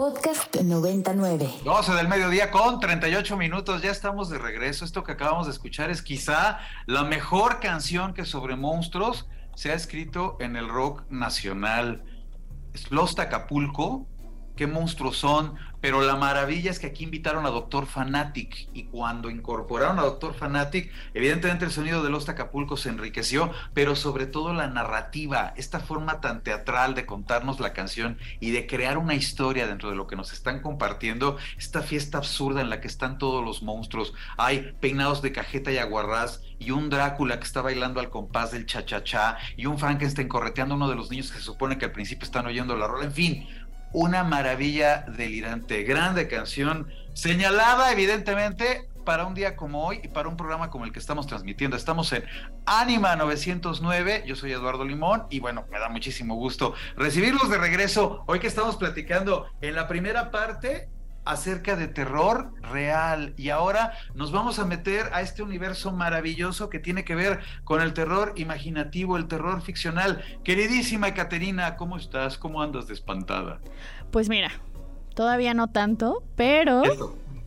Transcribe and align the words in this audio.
Podcast 0.00 0.56
99. 0.56 1.60
12 1.62 1.92
del 1.92 2.08
mediodía 2.08 2.50
con 2.50 2.80
38 2.80 3.36
minutos, 3.36 3.82
ya 3.82 3.90
estamos 3.90 4.30
de 4.30 4.38
regreso. 4.38 4.86
Esto 4.86 5.04
que 5.04 5.12
acabamos 5.12 5.44
de 5.44 5.52
escuchar 5.52 5.90
es 5.90 6.00
quizá 6.00 6.58
la 6.86 7.04
mejor 7.04 7.60
canción 7.60 8.14
que 8.14 8.24
sobre 8.24 8.56
monstruos 8.56 9.28
se 9.54 9.72
ha 9.72 9.74
escrito 9.74 10.38
en 10.40 10.56
el 10.56 10.70
rock 10.70 11.02
nacional. 11.10 12.02
Lost 12.88 13.18
Acapulco, 13.18 14.06
qué 14.60 14.66
monstruos 14.66 15.16
son, 15.16 15.54
pero 15.80 16.02
la 16.02 16.16
maravilla 16.16 16.70
es 16.70 16.78
que 16.78 16.88
aquí 16.88 17.04
invitaron 17.04 17.46
a 17.46 17.48
Doctor 17.48 17.86
Fanatic 17.86 18.68
y 18.74 18.82
cuando 18.84 19.30
incorporaron 19.30 19.98
a 19.98 20.02
Doctor 20.02 20.34
Fanatic, 20.34 20.92
evidentemente 21.14 21.64
el 21.64 21.70
sonido 21.70 22.02
de 22.02 22.10
Los 22.10 22.28
Acapulco 22.28 22.76
se 22.76 22.90
enriqueció, 22.90 23.52
pero 23.72 23.96
sobre 23.96 24.26
todo 24.26 24.52
la 24.52 24.66
narrativa, 24.66 25.54
esta 25.56 25.80
forma 25.80 26.20
tan 26.20 26.42
teatral 26.42 26.94
de 26.94 27.06
contarnos 27.06 27.58
la 27.58 27.72
canción 27.72 28.18
y 28.38 28.50
de 28.50 28.66
crear 28.66 28.98
una 28.98 29.14
historia 29.14 29.66
dentro 29.66 29.88
de 29.88 29.96
lo 29.96 30.06
que 30.06 30.14
nos 30.14 30.34
están 30.34 30.60
compartiendo, 30.60 31.38
esta 31.56 31.80
fiesta 31.80 32.18
absurda 32.18 32.60
en 32.60 32.68
la 32.68 32.82
que 32.82 32.88
están 32.88 33.16
todos 33.16 33.42
los 33.42 33.62
monstruos, 33.62 34.12
hay 34.36 34.74
peinados 34.78 35.22
de 35.22 35.32
cajeta 35.32 35.72
y 35.72 35.78
aguarrás 35.78 36.42
y 36.58 36.72
un 36.72 36.90
Drácula 36.90 37.38
que 37.38 37.46
está 37.46 37.62
bailando 37.62 37.98
al 37.98 38.10
compás 38.10 38.50
del 38.50 38.66
cha-cha-cha 38.66 39.38
y 39.56 39.64
un 39.64 39.78
Frankenstein 39.78 40.28
correteando 40.28 40.74
a 40.74 40.76
uno 40.76 40.90
de 40.90 40.96
los 40.96 41.10
niños 41.10 41.30
que 41.30 41.38
se 41.38 41.44
supone 41.44 41.78
que 41.78 41.86
al 41.86 41.92
principio 41.92 42.26
están 42.26 42.44
oyendo 42.44 42.76
la 42.76 42.86
rola, 42.86 43.06
en 43.06 43.12
fin, 43.12 43.48
una 43.92 44.24
maravilla 44.24 45.04
delirante, 45.08 45.82
grande 45.82 46.28
canción, 46.28 46.88
señalada 47.12 47.92
evidentemente 47.92 48.88
para 49.04 49.26
un 49.26 49.34
día 49.34 49.56
como 49.56 49.84
hoy 49.86 50.00
y 50.02 50.08
para 50.08 50.28
un 50.28 50.36
programa 50.36 50.70
como 50.70 50.84
el 50.84 50.92
que 50.92 50.98
estamos 50.98 51.26
transmitiendo. 51.26 51.76
Estamos 51.76 52.12
en 52.12 52.24
Anima 52.66 53.16
909, 53.16 54.24
yo 54.26 54.36
soy 54.36 54.52
Eduardo 54.52 54.84
Limón 54.84 55.24
y 55.30 55.40
bueno, 55.40 55.64
me 55.70 55.78
da 55.78 55.88
muchísimo 55.88 56.36
gusto 56.36 56.74
recibirlos 56.96 57.50
de 57.50 57.58
regreso 57.58 58.22
hoy 58.26 58.38
que 58.38 58.46
estamos 58.46 58.76
platicando 58.76 59.46
en 59.60 59.74
la 59.74 59.88
primera 59.88 60.30
parte 60.30 60.88
acerca 61.24 61.76
de 61.76 61.88
terror 61.88 62.52
real 62.62 63.34
y 63.36 63.50
ahora 63.50 63.92
nos 64.14 64.32
vamos 64.32 64.58
a 64.58 64.64
meter 64.64 65.10
a 65.12 65.20
este 65.20 65.42
universo 65.42 65.92
maravilloso 65.92 66.70
que 66.70 66.78
tiene 66.78 67.04
que 67.04 67.14
ver 67.14 67.40
con 67.64 67.80
el 67.82 67.92
terror 67.92 68.32
imaginativo, 68.36 69.16
el 69.16 69.28
terror 69.28 69.60
ficcional. 69.62 70.22
Queridísima 70.44 71.08
Ekaterina, 71.08 71.76
¿cómo 71.76 71.96
estás? 71.96 72.38
¿Cómo 72.38 72.62
andas 72.62 72.86
de 72.86 72.94
espantada? 72.94 73.60
Pues 74.10 74.28
mira, 74.28 74.50
todavía 75.14 75.54
no 75.54 75.68
tanto, 75.68 76.22
pero 76.36 76.82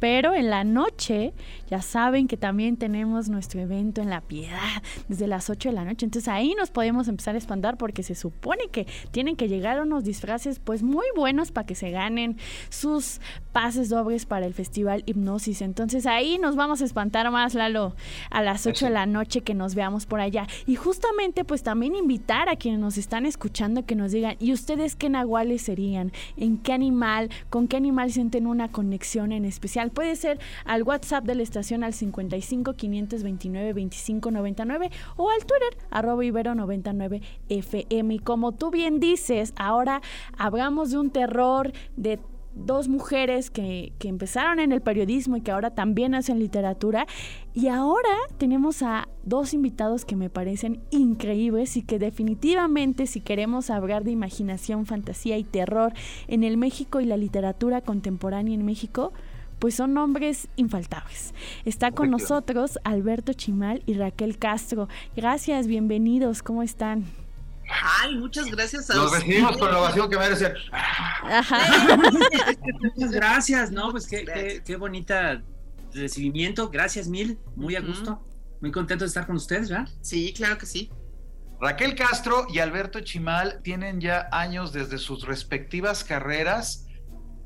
pero 0.03 0.33
en 0.35 0.49
la 0.49 0.65
noche 0.65 1.31
ya 1.69 1.81
saben 1.81 2.27
que 2.27 2.35
también 2.35 2.75
tenemos 2.75 3.29
nuestro 3.29 3.61
evento 3.61 4.01
en 4.01 4.09
La 4.09 4.19
Piedad 4.19 4.83
desde 5.07 5.27
las 5.27 5.49
8 5.49 5.69
de 5.69 5.75
la 5.75 5.85
noche. 5.85 6.05
Entonces 6.05 6.27
ahí 6.27 6.55
nos 6.55 6.71
podemos 6.71 7.07
empezar 7.07 7.35
a 7.35 7.37
espantar 7.37 7.77
porque 7.77 8.03
se 8.03 8.13
supone 8.13 8.67
que 8.69 8.85
tienen 9.11 9.37
que 9.37 9.47
llegar 9.47 9.81
unos 9.81 10.03
disfraces 10.03 10.59
pues 10.59 10.83
muy 10.83 11.05
buenos 11.15 11.53
para 11.53 11.65
que 11.65 11.73
se 11.73 11.89
ganen 11.89 12.35
sus 12.67 13.21
pases 13.53 13.87
dobles 13.87 14.25
para 14.25 14.45
el 14.45 14.53
festival 14.53 15.03
Hipnosis. 15.05 15.61
Entonces 15.61 16.05
ahí 16.05 16.37
nos 16.37 16.57
vamos 16.57 16.81
a 16.81 16.85
espantar 16.85 17.31
más, 17.31 17.53
Lalo, 17.53 17.95
a 18.29 18.41
las 18.41 18.67
8 18.67 18.87
de 18.87 18.91
la 18.91 19.05
noche 19.05 19.39
que 19.39 19.53
nos 19.53 19.73
veamos 19.73 20.05
por 20.05 20.19
allá. 20.19 20.47
Y 20.67 20.75
justamente 20.75 21.45
pues 21.45 21.63
también 21.63 21.95
invitar 21.95 22.49
a 22.49 22.57
quienes 22.57 22.81
nos 22.81 22.97
están 22.97 23.25
escuchando 23.25 23.85
que 23.85 23.95
nos 23.95 24.11
digan, 24.11 24.35
¿y 24.41 24.51
ustedes 24.51 24.97
qué 24.97 25.07
nahuales 25.07 25.61
serían? 25.61 26.11
¿En 26.35 26.57
qué 26.57 26.73
animal? 26.73 27.29
¿Con 27.49 27.69
qué 27.69 27.77
animal 27.77 28.11
sienten 28.11 28.47
una 28.47 28.69
conexión 28.69 29.31
en 29.31 29.45
especial? 29.45 29.92
Puede 29.93 30.15
ser 30.15 30.39
al 30.65 30.83
WhatsApp 30.83 31.25
de 31.25 31.35
la 31.35 31.43
estación 31.43 31.83
al 31.83 31.93
55 31.93 32.73
529 32.73 33.73
25 33.73 34.31
99 34.31 34.91
o 35.17 35.29
al 35.29 35.45
Twitter 35.45 35.77
arroba 35.91 36.25
ibero 36.25 36.55
99 36.55 37.21
FM. 37.49 38.15
Y 38.15 38.19
como 38.19 38.53
tú 38.53 38.71
bien 38.71 38.99
dices, 38.99 39.53
ahora 39.55 40.01
hablamos 40.37 40.91
de 40.91 40.97
un 40.97 41.09
terror 41.09 41.71
de 41.95 42.19
dos 42.55 42.87
mujeres 42.87 43.49
que, 43.49 43.93
que, 43.97 44.07
empezaron 44.07 44.59
en 44.59 44.71
el 44.71 44.81
periodismo 44.81 45.37
y 45.37 45.41
que 45.41 45.51
ahora 45.51 45.71
también 45.71 46.13
hacen 46.15 46.39
literatura. 46.39 47.07
Y 47.53 47.67
ahora 47.67 48.09
tenemos 48.37 48.83
a 48.83 49.07
dos 49.23 49.53
invitados 49.53 50.05
que 50.05 50.15
me 50.15 50.29
parecen 50.29 50.81
increíbles 50.91 51.77
y 51.77 51.81
que 51.81 51.99
definitivamente 51.99 53.07
si 53.07 53.21
queremos 53.21 53.69
hablar 53.69 54.03
de 54.03 54.11
imaginación, 54.11 54.85
fantasía 54.85 55.37
y 55.37 55.43
terror 55.43 55.93
en 56.27 56.43
el 56.43 56.57
México 56.57 57.01
y 57.01 57.05
la 57.05 57.17
literatura 57.17 57.81
contemporánea 57.81 58.53
en 58.53 58.65
México, 58.65 59.13
pues 59.63 59.75
son 59.75 59.93
nombres 59.93 60.49
infaltables. 60.57 61.33
Está 61.63 61.91
con 61.91 62.09
nosotros 62.09 62.77
Alberto 62.83 63.31
Chimal 63.31 63.81
y 63.85 63.93
Raquel 63.93 64.37
Castro. 64.37 64.89
Gracias, 65.15 65.67
bienvenidos, 65.67 66.43
¿cómo 66.43 66.63
están? 66.63 67.05
Ay, 68.01 68.17
muchas 68.17 68.47
gracias 68.47 68.89
a 68.89 68.95
Nos 68.95 69.13
recibimos 69.13 69.55
con 69.55 69.71
la 69.71 69.79
ovación 69.79 70.09
que 70.09 70.17
merecen. 70.17 70.51
Muchas 72.81 73.11
gracias, 73.11 73.71
¿no? 73.71 73.91
Pues 73.91 74.05
qué, 74.05 74.25
qué, 74.25 74.61
qué, 74.65 74.75
bonita 74.75 75.41
recibimiento. 75.93 76.69
Gracias 76.69 77.07
mil, 77.07 77.39
muy 77.55 77.77
a 77.77 77.79
gusto. 77.79 78.21
Muy 78.59 78.69
contento 78.69 79.05
de 79.05 79.07
estar 79.07 79.25
con 79.25 79.37
ustedes, 79.37 79.69
¿verdad? 79.69 79.87
Sí, 80.01 80.33
claro 80.35 80.57
que 80.57 80.65
sí. 80.65 80.91
Raquel 81.61 81.95
Castro 81.95 82.47
y 82.49 82.59
Alberto 82.59 82.99
Chimal 82.99 83.61
tienen 83.63 84.01
ya 84.01 84.27
años 84.33 84.73
desde 84.73 84.97
sus 84.97 85.25
respectivas 85.25 86.03
carreras 86.03 86.83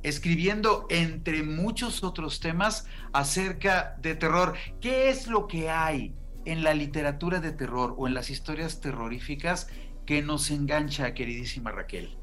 escribiendo 0.04 0.86
entre 0.90 1.44
muchos 1.44 2.04
otros 2.04 2.40
temas 2.40 2.86
acerca 3.14 3.98
de 4.02 4.16
terror. 4.16 4.56
¿Qué 4.80 5.10
es 5.10 5.28
lo 5.28 5.48
que 5.48 5.70
hay 5.70 6.14
en 6.46 6.64
la 6.64 6.74
literatura 6.74 7.40
de 7.40 7.52
terror 7.52 7.96
o 7.98 8.08
en 8.08 8.14
las 8.14 8.30
historias 8.30 8.80
terroríficas 8.80 9.68
que 10.06 10.22
nos 10.22 10.50
engancha, 10.52 11.14
queridísima 11.14 11.72
Raquel? 11.72 12.18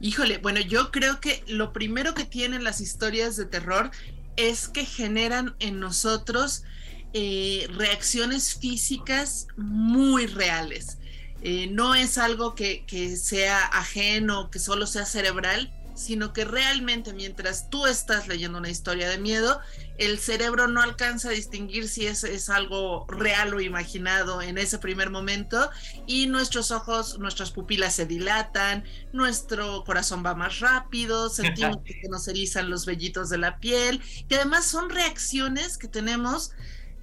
Híjole, 0.00 0.38
bueno, 0.38 0.60
yo 0.60 0.90
creo 0.90 1.20
que 1.20 1.44
lo 1.46 1.72
primero 1.72 2.14
que 2.14 2.24
tienen 2.24 2.64
las 2.64 2.80
historias 2.80 3.36
de 3.36 3.46
terror 3.46 3.90
es 4.36 4.68
que 4.68 4.84
generan 4.84 5.54
en 5.60 5.78
nosotros 5.78 6.64
eh, 7.12 7.68
reacciones 7.76 8.58
físicas 8.58 9.46
muy 9.56 10.26
reales. 10.26 10.98
Eh, 11.42 11.68
no 11.70 11.94
es 11.94 12.18
algo 12.18 12.54
que, 12.54 12.84
que 12.86 13.16
sea 13.16 13.64
ajeno, 13.66 14.50
que 14.50 14.58
solo 14.58 14.86
sea 14.86 15.06
cerebral, 15.06 15.72
sino 15.94 16.32
que 16.32 16.44
realmente 16.44 17.12
mientras 17.12 17.70
tú 17.70 17.86
estás 17.86 18.26
leyendo 18.28 18.58
una 18.58 18.68
historia 18.68 19.08
de 19.08 19.18
miedo, 19.18 19.60
el 19.96 20.18
cerebro 20.18 20.66
no 20.66 20.82
alcanza 20.82 21.28
a 21.28 21.32
distinguir 21.32 21.88
si 21.88 22.06
es, 22.06 22.24
es, 22.24 22.50
algo 22.50 23.06
real 23.08 23.54
o 23.54 23.60
imaginado 23.60 24.42
en 24.42 24.58
ese 24.58 24.78
primer 24.78 25.10
momento 25.10 25.70
y 26.06 26.26
nuestros 26.26 26.70
ojos, 26.72 27.18
nuestras 27.18 27.52
pupilas 27.52 27.94
se 27.94 28.06
dilatan, 28.06 28.84
nuestro 29.12 29.84
corazón 29.84 30.24
va 30.24 30.34
más 30.34 30.60
rápido, 30.60 31.28
sentimos 31.30 31.78
que 31.84 32.08
nos 32.10 32.26
erizan 32.28 32.70
los 32.70 32.86
vellitos 32.86 33.30
de 33.30 33.38
la 33.38 33.58
piel, 33.58 34.02
que 34.28 34.36
además 34.36 34.66
son 34.66 34.90
reacciones 34.90 35.78
que 35.78 35.88
tenemos 35.88 36.52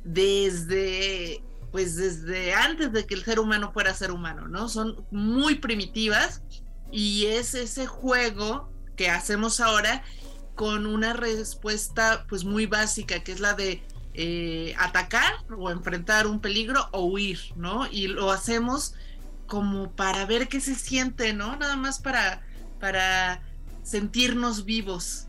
desde 0.03 1.43
pues 1.71 1.95
desde 1.95 2.53
antes 2.53 2.91
de 2.91 3.05
que 3.05 3.13
el 3.13 3.23
ser 3.23 3.39
humano 3.39 3.71
fuera 3.71 3.93
ser 3.93 4.11
humano, 4.11 4.49
¿no? 4.49 4.67
Son 4.67 5.05
muy 5.09 5.55
primitivas 5.55 6.41
y 6.91 7.27
es 7.27 7.55
ese 7.55 7.87
juego 7.87 8.70
que 9.01 9.09
hacemos 9.09 9.59
ahora 9.59 10.03
con 10.53 10.85
una 10.85 11.13
respuesta 11.13 12.27
pues 12.29 12.45
muy 12.45 12.67
básica, 12.67 13.23
que 13.23 13.31
es 13.31 13.39
la 13.39 13.55
de 13.55 13.81
eh, 14.13 14.75
atacar 14.77 15.33
o 15.57 15.71
enfrentar 15.71 16.27
un 16.27 16.39
peligro 16.39 16.87
o 16.91 17.05
huir, 17.05 17.39
¿no? 17.55 17.87
Y 17.89 18.05
lo 18.05 18.29
hacemos 18.29 18.93
como 19.47 19.89
para 19.93 20.27
ver 20.27 20.49
qué 20.49 20.61
se 20.61 20.75
siente, 20.75 21.33
¿no? 21.33 21.55
Nada 21.55 21.77
más 21.77 21.99
para, 21.99 22.43
para 22.79 23.41
sentirnos 23.81 24.65
vivos. 24.65 25.25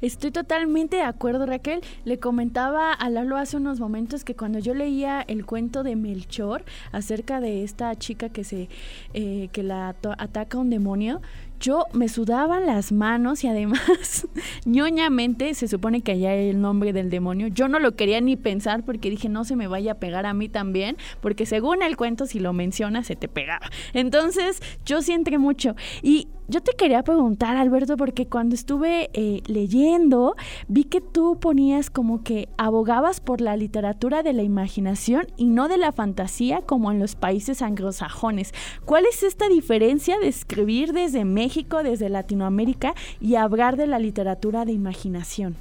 Estoy 0.00 0.30
totalmente 0.30 0.96
de 0.96 1.02
acuerdo, 1.02 1.46
Raquel. 1.46 1.80
Le 2.04 2.18
comentaba 2.18 2.92
a 2.92 3.10
Lalo 3.10 3.36
hace 3.36 3.56
unos 3.56 3.80
momentos 3.80 4.24
que 4.24 4.36
cuando 4.36 4.58
yo 4.58 4.74
leía 4.74 5.22
el 5.22 5.46
cuento 5.46 5.82
de 5.82 5.96
Melchor 5.96 6.64
acerca 6.92 7.40
de 7.40 7.64
esta 7.64 7.94
chica 7.96 8.28
que 8.28 8.44
se 8.44 8.68
eh, 9.14 9.48
que 9.52 9.62
la 9.62 9.94
ataca 10.18 10.58
un 10.58 10.70
demonio, 10.70 11.22
yo 11.60 11.84
me 11.92 12.08
sudaban 12.08 12.66
las 12.66 12.92
manos 12.92 13.44
y 13.44 13.48
además, 13.48 14.26
ñoñamente, 14.64 15.54
se 15.54 15.68
supone 15.68 16.02
que 16.02 16.12
allá 16.12 16.34
el 16.34 16.60
nombre 16.60 16.92
del 16.92 17.10
demonio. 17.10 17.48
Yo 17.48 17.68
no 17.68 17.78
lo 17.78 17.96
quería 17.96 18.20
ni 18.20 18.36
pensar 18.36 18.84
porque 18.84 19.10
dije, 19.10 19.28
no 19.28 19.44
se 19.44 19.56
me 19.56 19.68
vaya 19.68 19.92
a 19.92 19.94
pegar 19.96 20.26
a 20.26 20.34
mí 20.34 20.48
también, 20.48 20.96
porque 21.20 21.46
según 21.46 21.82
el 21.82 21.96
cuento, 21.96 22.26
si 22.26 22.40
lo 22.40 22.52
mencionas, 22.52 23.06
se 23.06 23.16
te 23.16 23.28
pegaba. 23.28 23.70
Entonces, 23.92 24.60
yo 24.84 25.02
sí 25.02 25.12
entré 25.12 25.38
mucho. 25.38 25.74
Y 26.02 26.28
yo 26.48 26.62
te 26.62 26.72
quería 26.76 27.02
preguntar, 27.02 27.56
Alberto, 27.56 27.96
porque 27.96 28.28
cuando 28.28 28.54
estuve 28.54 29.10
eh, 29.14 29.42
leyendo, 29.46 30.36
vi 30.68 30.84
que 30.84 31.00
tú 31.00 31.40
ponías 31.40 31.90
como 31.90 32.22
que 32.22 32.48
abogabas 32.56 33.20
por 33.20 33.40
la 33.40 33.56
literatura 33.56 34.22
de 34.22 34.32
la 34.32 34.44
imaginación 34.44 35.26
y 35.36 35.46
no 35.46 35.66
de 35.66 35.76
la 35.76 35.90
fantasía 35.90 36.60
como 36.62 36.92
en 36.92 37.00
los 37.00 37.16
países 37.16 37.62
anglosajones. 37.62 38.54
¿Cuál 38.84 39.06
es 39.06 39.24
esta 39.24 39.48
diferencia 39.48 40.20
de 40.20 40.28
escribir 40.28 40.92
desde 40.92 41.24
México, 41.24 41.45
desde 41.82 42.08
Latinoamérica 42.08 42.94
y 43.20 43.36
hablar 43.36 43.76
de 43.76 43.86
la 43.86 43.98
literatura 43.98 44.64
de 44.64 44.72
imaginación? 44.72 45.56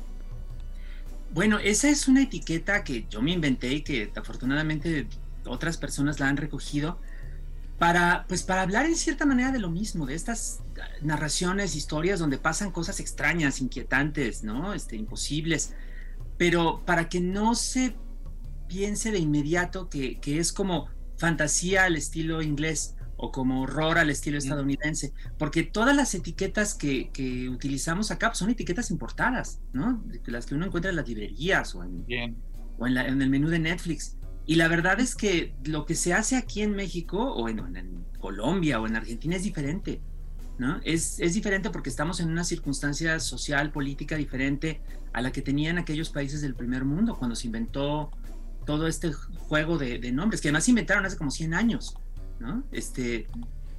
Bueno, 1.33 1.59
esa 1.59 1.89
es 1.89 2.07
una 2.07 2.23
etiqueta 2.23 2.83
que 2.83 3.05
yo 3.09 3.21
me 3.21 3.31
inventé 3.31 3.73
y 3.73 3.81
que 3.81 4.11
afortunadamente 4.15 5.07
otras 5.45 5.77
personas 5.77 6.19
la 6.19 6.27
han 6.29 6.37
recogido 6.37 6.99
para, 7.77 8.25
pues 8.27 8.43
para 8.43 8.61
hablar 8.61 8.85
en 8.85 8.95
cierta 8.95 9.25
manera 9.25 9.51
de 9.51 9.59
lo 9.59 9.69
mismo, 9.69 10.05
de 10.05 10.15
estas 10.15 10.61
narraciones, 11.01 11.75
historias 11.75 12.19
donde 12.19 12.37
pasan 12.37 12.71
cosas 12.71 12.99
extrañas, 12.99 13.59
inquietantes, 13.59 14.43
¿no? 14.43 14.73
Este, 14.73 14.95
imposibles, 14.95 15.73
pero 16.37 16.83
para 16.85 17.09
que 17.09 17.19
no 17.19 17.53
se 17.53 17.95
piense 18.67 19.11
de 19.11 19.19
inmediato 19.19 19.89
que, 19.89 20.19
que 20.19 20.39
es 20.39 20.53
como 20.53 20.87
fantasía 21.17 21.83
al 21.83 21.95
estilo 21.97 22.41
inglés 22.41 22.95
o 23.17 23.31
como 23.31 23.61
horror 23.61 23.97
al 23.97 24.09
estilo 24.09 24.37
estadounidense, 24.37 25.13
porque 25.37 25.63
todas 25.63 25.95
las 25.95 26.13
etiquetas 26.15 26.73
que, 26.73 27.09
que 27.11 27.49
utilizamos 27.49 28.11
acá 28.11 28.29
pues, 28.29 28.39
son 28.39 28.49
etiquetas 28.49 28.91
importadas, 28.91 29.61
¿no? 29.73 30.03
Las 30.25 30.45
que 30.45 30.55
uno 30.55 30.65
encuentra 30.65 30.89
en 30.89 30.97
las 30.97 31.07
librerías 31.07 31.75
o 31.75 31.83
en, 31.83 32.05
O 32.77 32.87
en, 32.87 32.97
en 32.97 33.21
el 33.21 33.29
menú 33.29 33.47
de 33.49 33.59
Netflix. 33.59 34.17
Y 34.45 34.55
la 34.55 34.67
verdad 34.67 34.99
es 34.99 35.15
que 35.15 35.55
lo 35.63 35.85
que 35.85 35.95
se 35.95 36.13
hace 36.13 36.35
aquí 36.35 36.61
en 36.61 36.75
México 36.75 37.33
o 37.33 37.49
en, 37.49 37.59
en 37.75 38.05
Colombia 38.19 38.79
o 38.79 38.87
en 38.87 38.95
Argentina 38.95 39.35
es 39.35 39.43
diferente. 39.43 40.01
¿no? 40.57 40.79
Es, 40.83 41.19
es, 41.19 41.33
diferente 41.33 41.69
porque 41.69 41.89
estamos 41.89 42.19
en 42.19 42.29
una 42.29 42.43
circunstancia 42.43 43.19
social, 43.19 43.71
política 43.71 44.15
diferente 44.15 44.81
a 45.11 45.21
la 45.21 45.31
que 45.31 45.41
tenían 45.41 45.77
aquellos 45.77 46.09
países 46.09 46.41
del 46.41 46.55
primer 46.55 46.85
mundo 46.85 47.17
cuando 47.17 47.35
se 47.35 47.47
inventó 47.47 48.11
todo 48.65 48.87
este 48.87 49.11
juego 49.11 49.77
de, 49.77 49.99
de 49.99 50.11
nombres, 50.11 50.41
que 50.41 50.47
además 50.47 50.63
se 50.65 50.71
inventaron 50.71 51.05
hace 51.05 51.17
como 51.17 51.31
100 51.31 51.53
años. 51.53 51.97
Este, 52.71 53.27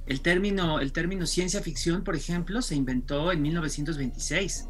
el, 0.05 0.21
término, 0.21 0.79
el 0.79 0.91
término 0.91 1.25
ciencia 1.25 1.61
ficción, 1.61 2.03
por 2.03 2.15
ejemplo, 2.15 2.61
se 2.61 2.75
inventó 2.75 3.31
en 3.31 3.41
1926. 3.41 4.67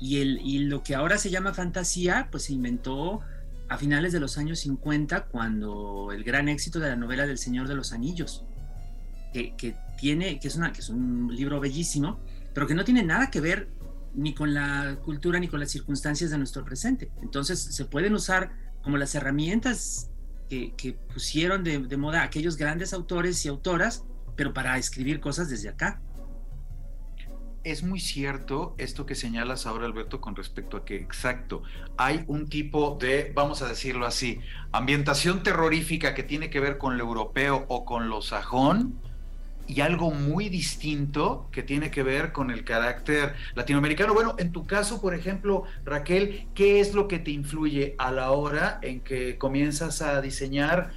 Y, 0.00 0.20
el, 0.20 0.40
y 0.42 0.58
lo 0.60 0.82
que 0.82 0.94
ahora 0.94 1.18
se 1.18 1.30
llama 1.30 1.54
fantasía, 1.54 2.28
pues 2.30 2.44
se 2.44 2.52
inventó 2.52 3.20
a 3.68 3.78
finales 3.78 4.12
de 4.12 4.20
los 4.20 4.36
años 4.38 4.60
50, 4.60 5.26
cuando 5.26 6.10
el 6.12 6.24
gran 6.24 6.48
éxito 6.48 6.78
de 6.80 6.88
la 6.88 6.96
novela 6.96 7.26
del 7.26 7.38
Señor 7.38 7.68
de 7.68 7.74
los 7.74 7.92
Anillos, 7.92 8.44
que, 9.32 9.76
tiene, 9.98 10.38
que 10.38 10.48
es, 10.48 10.56
una, 10.56 10.72
que 10.72 10.80
es 10.80 10.88
un 10.88 11.34
libro 11.34 11.60
bellísimo, 11.60 12.20
pero 12.52 12.66
que 12.66 12.74
no 12.74 12.84
tiene 12.84 13.02
nada 13.02 13.30
que 13.30 13.40
ver 13.40 13.68
ni 14.14 14.32
con 14.32 14.54
la 14.54 14.96
cultura 15.04 15.40
ni 15.40 15.48
con 15.48 15.58
las 15.58 15.70
circunstancias 15.70 16.30
de 16.30 16.38
nuestro 16.38 16.64
presente. 16.64 17.10
Entonces 17.20 17.58
se 17.60 17.84
pueden 17.84 18.14
usar 18.14 18.52
como 18.82 18.96
las 18.96 19.14
herramientas 19.14 20.10
que, 20.48 20.98
pusieron 21.12 21.64
de, 21.64 21.78
de, 21.78 21.96
moda 21.96 22.22
aquellos 22.22 22.56
grandes 22.56 22.92
autores 22.92 23.44
y 23.44 23.48
autoras, 23.48 24.04
pero 24.36 24.52
para 24.52 24.76
escribir 24.78 25.20
cosas 25.20 25.48
desde 25.48 25.68
acá. 25.68 26.00
Es 27.64 27.82
muy 27.82 27.98
cierto 27.98 28.74
esto 28.76 29.06
que 29.06 29.14
señalas 29.14 29.64
ahora, 29.66 29.86
Alberto, 29.86 30.20
con 30.20 30.36
respecto 30.36 30.76
a 30.76 30.84
que, 30.84 30.96
exacto, 30.96 31.62
hay 31.96 32.22
un 32.26 32.48
tipo 32.48 32.98
de, 33.00 33.32
vamos 33.34 33.62
a 33.62 33.68
decirlo 33.68 34.06
así, 34.06 34.38
ambientación 34.70 35.42
terrorífica 35.42 36.14
que 36.14 36.22
tiene 36.22 36.50
que 36.50 36.60
ver 36.60 36.76
con 36.76 36.98
lo 36.98 37.04
europeo 37.04 37.64
o 37.68 37.86
con 37.86 38.10
lo 38.10 38.20
sajón, 38.20 39.00
y 39.66 39.80
algo 39.80 40.10
muy 40.10 40.48
distinto 40.48 41.48
que 41.50 41.62
tiene 41.62 41.90
que 41.90 42.02
ver 42.02 42.32
con 42.32 42.50
el 42.50 42.64
carácter 42.64 43.34
latinoamericano. 43.54 44.14
Bueno, 44.14 44.34
en 44.38 44.52
tu 44.52 44.66
caso, 44.66 45.00
por 45.00 45.14
ejemplo, 45.14 45.64
Raquel, 45.84 46.48
¿qué 46.54 46.80
es 46.80 46.94
lo 46.94 47.08
que 47.08 47.18
te 47.18 47.30
influye 47.30 47.94
a 47.98 48.12
la 48.12 48.30
hora 48.30 48.78
en 48.82 49.00
que 49.00 49.38
comienzas 49.38 50.02
a 50.02 50.20
diseñar 50.20 50.92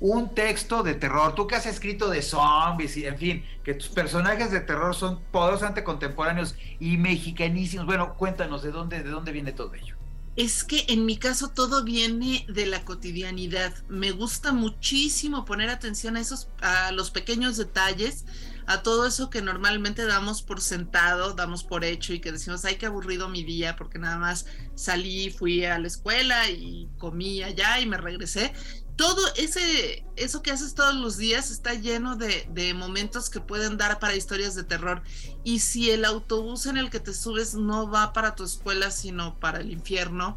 un 0.00 0.34
texto 0.34 0.82
de 0.82 0.94
terror, 0.94 1.34
tú 1.34 1.46
que 1.46 1.56
has 1.56 1.66
escrito 1.66 2.08
de 2.08 2.22
zombies 2.22 2.96
y 2.96 3.06
en 3.06 3.18
fin, 3.18 3.44
que 3.64 3.74
tus 3.74 3.88
personajes 3.88 4.50
de 4.50 4.60
terror 4.60 4.94
son 4.94 5.20
poderosamente 5.32 5.82
contemporáneos 5.82 6.54
y 6.78 6.96
mexicanísimos. 6.96 7.86
Bueno, 7.86 8.14
cuéntanos 8.14 8.62
de 8.62 8.70
dónde, 8.70 9.02
de 9.02 9.10
dónde 9.10 9.32
viene 9.32 9.52
todo 9.52 9.74
ello. 9.74 9.97
Es 10.38 10.62
que 10.62 10.84
en 10.86 11.04
mi 11.04 11.16
caso 11.16 11.48
todo 11.48 11.82
viene 11.82 12.46
de 12.48 12.64
la 12.66 12.84
cotidianidad. 12.84 13.74
Me 13.88 14.12
gusta 14.12 14.52
muchísimo 14.52 15.44
poner 15.44 15.68
atención 15.68 16.16
a 16.16 16.20
esos, 16.20 16.48
a 16.60 16.92
los 16.92 17.10
pequeños 17.10 17.56
detalles, 17.56 18.24
a 18.68 18.84
todo 18.84 19.04
eso 19.04 19.30
que 19.30 19.42
normalmente 19.42 20.06
damos 20.06 20.42
por 20.42 20.60
sentado, 20.60 21.34
damos 21.34 21.64
por 21.64 21.84
hecho 21.84 22.12
y 22.12 22.20
que 22.20 22.30
decimos, 22.30 22.64
ay, 22.64 22.76
qué 22.76 22.86
aburrido 22.86 23.28
mi 23.28 23.42
día, 23.42 23.74
porque 23.74 23.98
nada 23.98 24.16
más 24.16 24.46
salí, 24.76 25.30
fui 25.30 25.64
a 25.64 25.76
la 25.80 25.88
escuela 25.88 26.48
y 26.48 26.88
comí 26.98 27.42
allá 27.42 27.80
y 27.80 27.86
me 27.86 27.96
regresé 27.96 28.52
todo 28.98 29.22
ese, 29.36 30.04
eso 30.16 30.42
que 30.42 30.50
haces 30.50 30.74
todos 30.74 30.96
los 30.96 31.16
días 31.16 31.52
está 31.52 31.72
lleno 31.72 32.16
de, 32.16 32.48
de, 32.50 32.74
momentos 32.74 33.30
que 33.30 33.38
pueden 33.38 33.76
dar 33.76 34.00
para 34.00 34.16
historias 34.16 34.56
de 34.56 34.64
terror. 34.64 35.02
Y 35.44 35.60
si 35.60 35.92
el 35.92 36.04
autobús 36.04 36.66
en 36.66 36.76
el 36.76 36.90
que 36.90 36.98
te 36.98 37.14
subes 37.14 37.54
no 37.54 37.88
va 37.88 38.12
para 38.12 38.34
tu 38.34 38.42
escuela, 38.42 38.90
sino 38.90 39.38
para 39.38 39.60
el 39.60 39.70
infierno, 39.70 40.36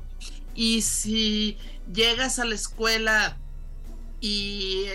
y 0.54 0.84
si 0.84 1.58
llegas 1.92 2.38
a 2.38 2.46
la 2.46 2.54
escuela 2.54 3.36
y 4.20 4.86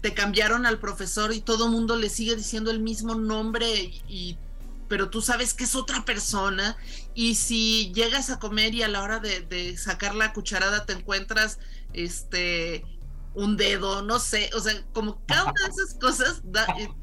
te 0.00 0.14
cambiaron 0.14 0.64
al 0.64 0.78
profesor 0.78 1.34
y 1.34 1.42
todo 1.42 1.68
mundo 1.68 1.96
le 1.96 2.08
sigue 2.08 2.34
diciendo 2.34 2.70
el 2.70 2.80
mismo 2.80 3.14
nombre 3.14 3.92
y 4.08 4.38
pero 4.88 5.08
tú 5.08 5.22
sabes 5.22 5.54
que 5.54 5.64
es 5.64 5.74
otra 5.74 6.04
persona 6.04 6.76
y 7.14 7.34
si 7.34 7.90
llegas 7.94 8.30
a 8.30 8.38
comer 8.38 8.74
y 8.74 8.82
a 8.82 8.88
la 8.88 9.02
hora 9.02 9.18
de, 9.18 9.40
de 9.40 9.76
sacar 9.76 10.14
la 10.14 10.32
cucharada 10.32 10.84
te 10.84 10.92
encuentras 10.92 11.58
este, 11.94 12.84
un 13.34 13.56
dedo, 13.56 14.02
no 14.02 14.18
sé, 14.18 14.50
o 14.54 14.60
sea, 14.60 14.74
como 14.92 15.24
cada 15.26 15.44
una 15.44 15.64
de 15.64 15.70
esas 15.70 15.94
cosas, 15.94 16.42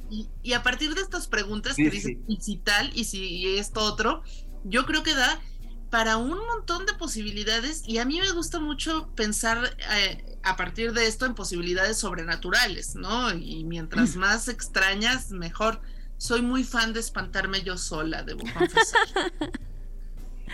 y, 0.09 0.53
a 0.53 0.63
partir 0.63 0.93
de 0.95 1.01
estas 1.01 1.27
preguntas 1.27 1.75
que 1.75 1.89
dicen, 1.89 2.23
y 2.27 2.37
si 2.41 2.57
tal, 2.57 2.91
y 2.95 3.05
si 3.05 3.57
esto 3.57 3.81
otro, 3.81 4.23
yo 4.63 4.85
creo 4.85 5.03
que 5.03 5.13
da 5.13 5.41
para 5.89 6.15
un 6.15 6.37
montón 6.47 6.85
de 6.85 6.93
posibilidades 6.93 7.83
y 7.85 7.97
a 7.97 8.05
mí 8.05 8.21
me 8.21 8.31
gusta 8.31 8.59
mucho 8.59 9.13
pensar 9.13 9.75
eh, 9.93 10.39
a 10.41 10.55
partir 10.55 10.93
de 10.93 11.05
esto 11.05 11.25
en 11.25 11.35
posibilidades 11.35 11.97
sobrenaturales, 11.97 12.95
¿no? 12.95 13.33
Y 13.33 13.65
mientras 13.65 14.15
mm. 14.15 14.19
más 14.19 14.47
extrañas, 14.47 15.31
mejor. 15.31 15.81
Soy 16.17 16.43
muy 16.43 16.63
fan 16.63 16.93
de 16.93 16.99
espantarme 16.99 17.63
yo 17.63 17.77
sola, 17.77 18.23
debo 18.23 18.41
confesar. 18.41 19.33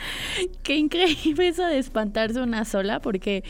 Qué 0.64 0.76
increíble 0.76 1.48
eso 1.48 1.66
de 1.66 1.78
espantarse 1.78 2.42
una 2.42 2.66
sola, 2.66 3.00
porque 3.00 3.44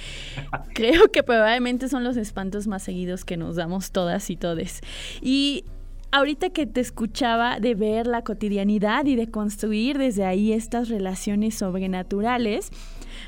creo 0.73 1.11
que 1.11 1.23
probablemente 1.23 1.89
son 1.89 2.03
los 2.03 2.17
espantos 2.17 2.67
más 2.67 2.83
seguidos 2.83 3.25
que 3.25 3.37
nos 3.37 3.55
damos 3.55 3.91
todas 3.91 4.29
y 4.29 4.35
todes. 4.35 4.81
Y 5.21 5.65
ahorita 6.11 6.49
que 6.49 6.65
te 6.65 6.81
escuchaba 6.81 7.59
de 7.59 7.75
ver 7.75 8.07
la 8.07 8.23
cotidianidad 8.23 9.05
y 9.05 9.15
de 9.15 9.29
construir 9.29 9.97
desde 9.97 10.25
ahí 10.25 10.53
estas 10.53 10.89
relaciones 10.89 11.55
sobrenaturales, 11.55 12.69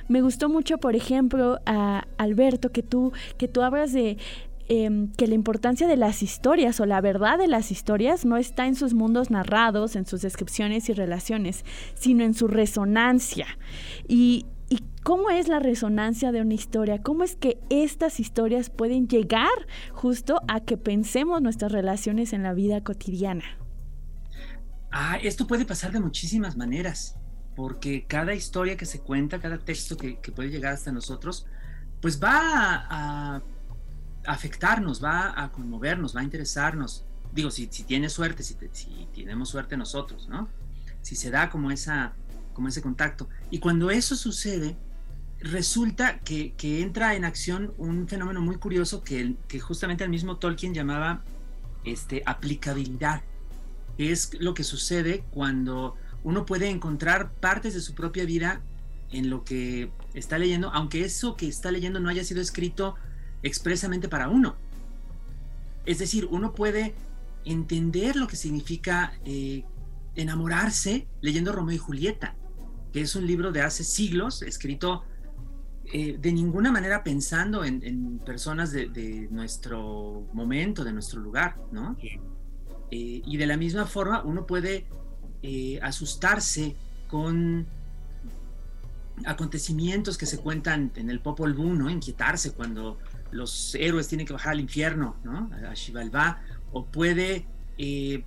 me 0.07 0.21
gustó 0.21 0.49
mucho, 0.49 0.77
por 0.77 0.95
ejemplo, 0.95 1.59
a 1.65 2.05
Alberto, 2.17 2.71
que 2.71 2.83
tú, 2.83 3.11
que 3.37 3.47
tú 3.47 3.61
hablas 3.61 3.93
de 3.93 4.17
Em, 4.71 5.11
que 5.13 5.25
la 5.25 5.33
importancia 5.33 5.87
de 5.87 5.97
las 5.97 6.21
historias 6.21 6.79
o 6.79 6.85
la 6.85 7.01
verdad 7.01 7.39
de 7.39 7.47
las 7.47 7.71
historias 7.71 8.23
no 8.23 8.37
está 8.37 8.67
en 8.67 8.75
sus 8.75 8.93
mundos 8.93 9.31
narrados, 9.31 9.95
en 9.95 10.05
sus 10.05 10.21
descripciones 10.21 10.89
y 10.89 10.93
relaciones, 10.93 11.65
sino 11.95 12.23
en 12.23 12.35
su 12.35 12.47
resonancia. 12.47 13.47
Y, 14.07 14.45
¿Y 14.69 14.83
cómo 15.01 15.31
es 15.31 15.47
la 15.47 15.57
resonancia 15.57 16.31
de 16.31 16.41
una 16.41 16.53
historia? 16.53 17.01
¿Cómo 17.01 17.23
es 17.23 17.35
que 17.35 17.59
estas 17.71 18.19
historias 18.19 18.69
pueden 18.69 19.07
llegar 19.07 19.49
justo 19.91 20.39
a 20.47 20.59
que 20.59 20.77
pensemos 20.77 21.41
nuestras 21.41 21.71
relaciones 21.71 22.31
en 22.33 22.43
la 22.43 22.53
vida 22.53 22.83
cotidiana? 22.83 23.45
Ah, 24.91 25.17
esto 25.23 25.47
puede 25.47 25.65
pasar 25.65 25.91
de 25.91 25.99
muchísimas 25.99 26.55
maneras, 26.55 27.15
porque 27.55 28.05
cada 28.05 28.35
historia 28.35 28.77
que 28.77 28.85
se 28.85 28.99
cuenta, 28.99 29.39
cada 29.39 29.57
texto 29.57 29.97
que, 29.97 30.19
puede 30.35 30.51
llegar 30.51 30.73
hasta 30.73 30.91
nosotros, 30.91 31.47
pues 32.01 32.21
va 32.21 32.85
a 32.87 33.41
afectarnos, 34.29 35.03
va 35.03 35.33
a 35.41 35.51
conmovernos, 35.51 36.15
va 36.15 36.21
a 36.21 36.23
interesarnos. 36.23 37.03
Digo, 37.33 37.49
si, 37.51 37.67
si 37.71 37.83
tiene 37.83 38.09
suerte, 38.09 38.43
si, 38.43 38.55
tenemos 39.13 39.49
suerte 39.49 39.75
nosotros, 39.75 40.29
¿no? 40.29 40.47
Si 41.01 41.15
se 41.15 41.31
da 41.31 41.49
como, 41.49 41.71
esa, 41.71 42.13
como 42.53 42.67
ese 42.67 42.81
contacto. 42.81 43.27
Y 43.49 43.59
cuando 43.59 43.89
eso 43.89 44.15
sucede, 44.15 44.77
resulta 45.39 46.19
que, 46.19 46.53
que 46.53 46.81
entra 46.81 47.15
en 47.15 47.25
acción 47.25 47.73
un 47.77 48.07
fenómeno 48.07 48.41
muy 48.41 48.57
curioso 48.57 49.03
que, 49.03 49.35
que 49.47 49.59
justamente 49.59 50.03
el 50.03 50.09
mismo 50.09 50.37
Tolkien 50.37 50.73
llamaba 50.73 51.23
este, 51.83 52.21
aplicabilidad. 52.25 53.23
Es 53.97 54.31
lo 54.39 54.53
que 54.53 54.63
sucede 54.63 55.23
cuando 55.31 55.95
uno 56.23 56.45
puede 56.45 56.69
encontrar 56.69 57.31
partes 57.33 57.73
de 57.73 57.81
su 57.81 57.95
propia 57.95 58.25
vida 58.25 58.61
en 59.11 59.31
lo 59.31 59.43
que 59.43 59.91
está 60.13 60.37
leyendo, 60.37 60.69
aunque 60.71 61.03
eso 61.03 61.35
que 61.35 61.47
está 61.47 61.71
leyendo 61.71 61.99
no 61.99 62.09
haya 62.09 62.23
sido 62.23 62.41
escrito 62.41 62.95
expresamente 63.43 64.09
para 64.09 64.29
uno. 64.29 64.55
Es 65.85 65.99
decir, 65.99 66.27
uno 66.29 66.53
puede 66.53 66.93
entender 67.45 68.15
lo 68.15 68.27
que 68.27 68.35
significa 68.35 69.13
eh, 69.25 69.63
enamorarse 70.15 71.07
leyendo 71.21 71.51
Romeo 71.51 71.75
y 71.75 71.79
Julieta, 71.79 72.35
que 72.91 73.01
es 73.01 73.15
un 73.15 73.25
libro 73.25 73.51
de 73.51 73.61
hace 73.61 73.83
siglos, 73.83 74.41
escrito 74.41 75.03
eh, 75.91 76.17
de 76.19 76.31
ninguna 76.31 76.71
manera 76.71 77.03
pensando 77.03 77.63
en, 77.63 78.19
personas 78.19 78.71
de, 78.71 79.27
nuestro 79.31 80.27
momento, 80.33 80.83
de 80.83 80.93
nuestro 80.93 81.19
lugar, 81.19 81.57
¿no? 81.71 81.97
Eh, 82.91 83.21
y 83.25 83.37
de 83.37 83.47
la 83.47 83.57
misma 83.57 83.85
forma, 83.85 84.23
uno 84.23 84.45
puede 84.45 84.87
asustarse 85.81 86.75
con 87.07 87.65
acontecimientos 89.25 90.17
que 90.17 90.25
se 90.25 90.37
cuentan 90.37 90.91
en 90.95 91.09
el 91.09 91.19
Popol 91.19 91.53
Vuh, 91.53 91.73
¿no? 91.73 91.89
Inquietarse 91.89 92.53
cuando 92.53 92.97
los 93.31 93.75
héroes 93.75 94.07
tienen 94.07 94.25
que 94.25 94.33
bajar 94.33 94.53
al 94.53 94.59
infierno, 94.59 95.15
¿no? 95.23 95.49
A 95.69 95.75
Xibalbá, 95.75 96.41
o 96.71 96.85
puede 96.85 97.45
eh, 97.77 98.23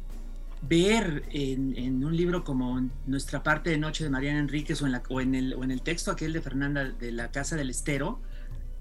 ver 0.62 1.24
en, 1.30 2.04
un 2.04 2.16
libro 2.16 2.44
como 2.44 2.88
Nuestra 3.06 3.42
parte 3.42 3.70
de 3.70 3.78
Noche 3.78 4.04
de 4.04 4.10
Mariana 4.10 4.38
Enríquez 4.38 4.80
o 4.82 4.86
en, 4.86 4.92
la, 4.92 5.02
o 5.08 5.20
en, 5.20 5.34
el, 5.34 5.54
o 5.54 5.64
en 5.64 5.70
el 5.70 5.82
texto 5.82 6.10
aquel 6.10 6.32
de 6.32 6.40
Fernanda 6.40 6.84
de 6.84 7.12
la 7.12 7.30
Casa 7.30 7.56
del 7.56 7.70
Estero, 7.70 8.20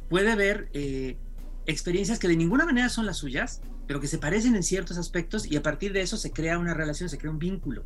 puede 0.09 0.35
ver 0.35 0.69
eh, 0.73 1.17
experiencias 1.65 2.19
que 2.19 2.27
de 2.27 2.35
ninguna 2.35 2.65
manera 2.65 2.89
son 2.89 3.05
las 3.05 3.17
suyas, 3.17 3.61
pero 3.87 3.99
que 3.99 4.07
se 4.07 4.17
parecen 4.17 4.55
en 4.55 4.63
ciertos 4.63 4.97
aspectos 4.97 5.45
y 5.45 5.55
a 5.57 5.63
partir 5.63 5.93
de 5.93 6.01
eso 6.01 6.17
se 6.17 6.31
crea 6.31 6.59
una 6.59 6.73
relación, 6.73 7.09
se 7.09 7.17
crea 7.17 7.31
un 7.31 7.39
vínculo. 7.39 7.83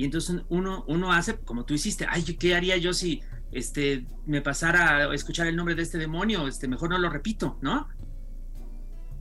Y 0.00 0.04
entonces 0.04 0.40
uno, 0.48 0.82
uno 0.88 1.12
hace, 1.12 1.36
como 1.40 1.66
tú 1.66 1.74
hiciste, 1.74 2.06
ay, 2.08 2.22
¿qué 2.22 2.54
haría 2.54 2.78
yo 2.78 2.94
si 2.94 3.20
este, 3.52 4.06
me 4.24 4.40
pasara 4.40 5.10
a 5.10 5.14
escuchar 5.14 5.46
el 5.46 5.54
nombre 5.54 5.74
de 5.74 5.82
este 5.82 5.98
demonio? 5.98 6.48
Este, 6.48 6.68
mejor 6.68 6.88
no 6.88 6.96
lo 6.96 7.10
repito, 7.10 7.58
¿no? 7.60 7.86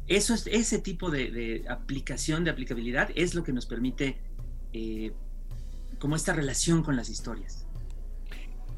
Eso 0.08 0.34
es, 0.34 0.48
ese 0.48 0.80
tipo 0.80 1.12
de, 1.12 1.66
aplicación, 1.68 2.46
de 2.46 2.52
aplicabilidad, 2.52 3.10
es 3.16 3.36
lo 3.36 3.44
que 3.44 3.52
nos 3.52 3.66
permite 3.66 4.22
eh, 4.72 5.12
como 6.00 6.16
esta 6.16 6.32
relación 6.32 6.82
con 6.82 6.96
las 6.96 7.10
historias. 7.10 7.68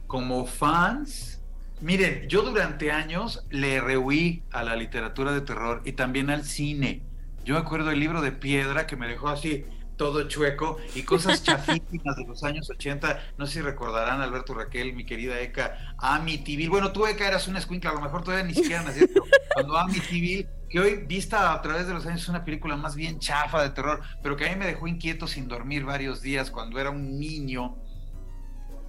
Como 0.07 0.47
fans, 0.47 1.39
miren, 1.81 2.27
yo 2.27 2.41
durante 2.41 2.91
años 2.91 3.45
le 3.51 3.79
rehuí 3.79 4.41
a 4.49 4.63
la 4.63 4.75
literatura 4.75 5.33
de 5.33 5.41
terror 5.41 5.83
y 5.85 5.91
también 5.91 6.31
al 6.31 6.45
cine. 6.45 7.03
Yo 7.45 7.53
me 7.53 7.59
acuerdo 7.59 7.89
del 7.89 7.99
libro 7.99 8.23
de 8.23 8.31
piedra 8.31 8.87
que 8.87 8.95
me 8.95 9.07
dejó 9.07 9.29
así 9.29 9.65
todo 10.01 10.27
chueco 10.27 10.79
y 10.95 11.03
cosas 11.03 11.43
chafísimas 11.43 12.15
de 12.15 12.25
los 12.25 12.43
años 12.43 12.67
80. 12.71 13.33
No 13.37 13.45
sé 13.45 13.53
si 13.53 13.61
recordarán, 13.61 14.19
Alberto 14.19 14.55
Raquel, 14.55 14.93
mi 14.93 15.05
querida 15.05 15.39
Eka, 15.39 15.93
Amityville. 15.99 16.69
Bueno, 16.69 16.91
tú, 16.91 17.05
Eka, 17.05 17.27
eras 17.27 17.47
una 17.47 17.59
escuincla, 17.59 17.91
a 17.91 17.93
lo 17.93 18.01
mejor 18.01 18.23
todavía 18.23 18.43
ni 18.43 18.55
siquiera 18.55 18.81
naciste. 18.81 19.13
Cuando 19.53 19.77
Amityville 19.77 20.49
que 20.67 20.79
hoy, 20.79 20.95
vista 21.05 21.53
a 21.53 21.61
través 21.61 21.85
de 21.85 21.93
los 21.93 22.03
años, 22.07 22.23
es 22.23 22.29
una 22.29 22.43
película 22.43 22.75
más 22.77 22.95
bien 22.95 23.19
chafa 23.19 23.61
de 23.61 23.69
terror, 23.69 24.01
pero 24.23 24.35
que 24.35 24.47
a 24.47 24.49
mí 24.49 24.55
me 24.55 24.65
dejó 24.65 24.87
inquieto 24.87 25.27
sin 25.27 25.47
dormir 25.47 25.85
varios 25.85 26.23
días 26.23 26.49
cuando 26.49 26.79
era 26.79 26.89
un 26.89 27.19
niño. 27.19 27.77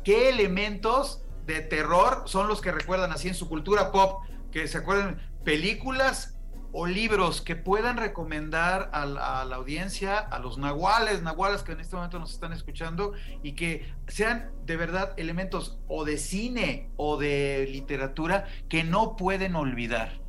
¿Qué 0.04 0.30
elementos 0.30 1.26
de 1.44 1.60
terror 1.60 2.22
son 2.24 2.48
los 2.48 2.62
que 2.62 2.72
recuerdan 2.72 3.12
así 3.12 3.28
en 3.28 3.34
su 3.34 3.50
cultura 3.50 3.92
pop? 3.92 4.22
Que 4.50 4.66
se 4.66 4.78
acuerden, 4.78 5.20
películas 5.44 6.31
o 6.72 6.86
libros 6.86 7.42
que 7.42 7.54
puedan 7.54 7.96
recomendar 7.98 8.90
a 8.92 9.04
la, 9.04 9.56
audiencia, 9.56 10.18
a 10.18 10.38
los 10.38 10.56
nahuales, 10.56 11.22
nahuales 11.22 11.62
que 11.62 11.72
en 11.72 11.80
este 11.80 11.96
momento 11.96 12.18
nos 12.18 12.32
están 12.32 12.52
escuchando 12.52 13.12
y 13.42 13.52
que 13.52 13.94
sean 14.08 14.50
de 14.64 14.76
verdad 14.76 15.12
elementos 15.18 15.78
o 15.86 16.04
de 16.04 16.16
cine 16.16 16.90
o 16.96 17.18
de 17.18 17.68
literatura 17.70 18.46
que 18.68 18.84
no 18.84 19.16
pueden 19.16 19.54
olvidar. 19.54 20.20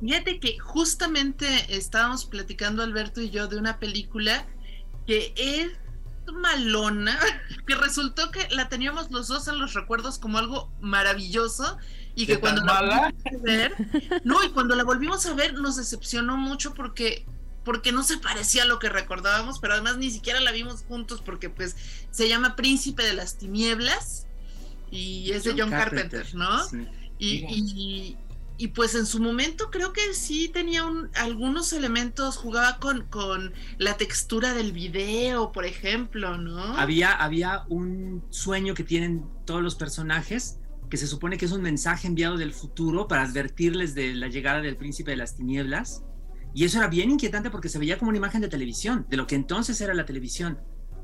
Fíjate 0.00 0.40
que 0.40 0.58
justamente 0.58 1.46
estábamos 1.68 2.24
platicando 2.24 2.82
Alberto 2.82 3.20
y 3.20 3.30
yo 3.30 3.48
de 3.48 3.58
una 3.58 3.78
película 3.78 4.46
que 5.06 5.34
es 5.36 5.72
malona, 6.32 7.18
que 7.66 7.74
resultó 7.74 8.30
que 8.30 8.48
la 8.50 8.68
teníamos 8.68 9.10
los 9.10 9.28
dos 9.28 9.48
en 9.48 9.58
los 9.58 9.74
recuerdos 9.74 10.18
como 10.18 10.38
algo 10.38 10.72
maravilloso 10.80 11.78
y 12.14 12.26
que 12.26 12.40
cuando 12.40 12.64
la 12.64 12.80
volvimos 12.80 13.26
a 13.26 13.42
ver, 13.42 13.74
no, 14.24 14.42
y 14.44 14.50
cuando 14.50 14.74
la 14.74 14.84
volvimos 14.84 15.24
a 15.26 15.34
ver 15.34 15.54
nos 15.54 15.76
decepcionó 15.76 16.36
mucho 16.36 16.74
porque 16.74 17.24
porque 17.64 17.92
no 17.92 18.02
se 18.02 18.16
parecía 18.16 18.62
a 18.62 18.66
lo 18.66 18.78
que 18.78 18.88
recordábamos, 18.88 19.58
pero 19.58 19.74
además 19.74 19.98
ni 19.98 20.10
siquiera 20.10 20.40
la 20.40 20.50
vimos 20.50 20.82
juntos 20.88 21.22
porque 21.22 21.50
pues 21.50 21.76
se 22.10 22.28
llama 22.28 22.56
Príncipe 22.56 23.02
de 23.02 23.12
las 23.12 23.36
Tinieblas 23.36 24.26
y 24.90 25.30
es 25.32 25.44
de 25.44 25.54
John 25.56 25.70
Carpenter, 25.70 26.34
¿no? 26.34 26.58
y, 27.18 27.44
y 27.48 28.16
pues 28.68 28.94
en 28.94 29.06
su 29.06 29.20
momento 29.20 29.70
creo 29.70 29.92
que 29.92 30.12
sí 30.12 30.48
tenía 30.48 30.84
algunos 31.14 31.72
elementos, 31.72 32.36
jugaba 32.36 32.78
con, 32.78 33.06
con 33.06 33.54
la 33.78 33.96
textura 33.96 34.52
del 34.52 34.72
video, 34.72 35.52
por 35.52 35.64
ejemplo, 35.64 36.36
¿no? 36.36 36.76
Había, 36.76 37.12
había 37.12 37.64
un 37.68 38.22
sueño 38.30 38.74
que 38.74 38.84
tienen 38.84 39.24
todos 39.46 39.62
los 39.62 39.76
personajes, 39.76 40.58
que 40.90 40.96
se 40.96 41.06
supone 41.06 41.38
que 41.38 41.46
es 41.46 41.52
un 41.52 41.62
mensaje 41.62 42.06
enviado 42.06 42.36
del 42.36 42.52
futuro 42.52 43.08
para 43.08 43.22
advertirles 43.22 43.94
de 43.94 44.14
la 44.14 44.28
llegada 44.28 44.60
del 44.60 44.76
príncipe 44.76 45.12
de 45.12 45.16
las 45.16 45.36
tinieblas. 45.36 46.04
Y 46.52 46.64
eso 46.64 46.78
era 46.78 46.88
bien 46.88 47.10
inquietante 47.10 47.48
porque 47.48 47.68
se 47.68 47.78
veía 47.78 47.96
como 47.96 48.08
una 48.08 48.18
imagen 48.18 48.40
de 48.40 48.48
televisión, 48.48 49.06
de 49.08 49.16
lo 49.16 49.26
que 49.26 49.36
entonces 49.36 49.80
era 49.80 49.94
la 49.94 50.04
televisión, 50.04 50.58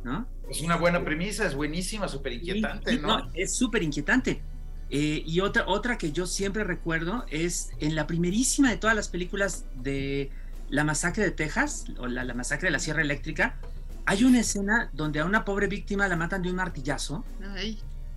¿no? 0.05 0.29
Es 0.51 0.61
una 0.61 0.77
buena 0.77 1.05
premisa, 1.05 1.47
es 1.47 1.55
buenísima, 1.55 2.09
súper 2.09 2.33
inquietante, 2.33 2.99
¿no? 2.99 3.19
¿no? 3.19 3.31
Es 3.33 3.55
súper 3.55 3.83
inquietante. 3.83 4.43
Eh, 4.91 5.23
y 5.27 5.41
otra, 5.41 5.65
otra 5.67 5.99
que 5.99 6.13
yo 6.13 6.27
siempre 6.27 6.63
recuerdo 6.63 7.25
es 7.31 7.71
en 7.81 7.95
la 7.95 8.07
primerísima 8.07 8.71
de 8.71 8.77
todas 8.77 8.95
las 8.95 9.09
películas 9.09 9.65
de 9.75 10.31
La 10.69 10.85
Masacre 10.85 11.25
de 11.25 11.33
Texas, 11.33 11.87
o 11.99 12.07
la, 12.07 12.33
Masacre 12.35 12.69
de 12.69 12.73
la 12.73 12.79
Sierra 12.79 13.03
Eléctrica, 13.03 13.57
hay 14.05 14.23
una 14.23 14.41
escena 14.41 14.91
donde 14.93 15.19
a 15.19 15.25
una 15.25 15.45
pobre 15.45 15.67
víctima 15.67 16.07
la 16.07 16.17
matan 16.17 16.43
de 16.43 16.51
un 16.51 16.57
martillazo. 16.57 17.25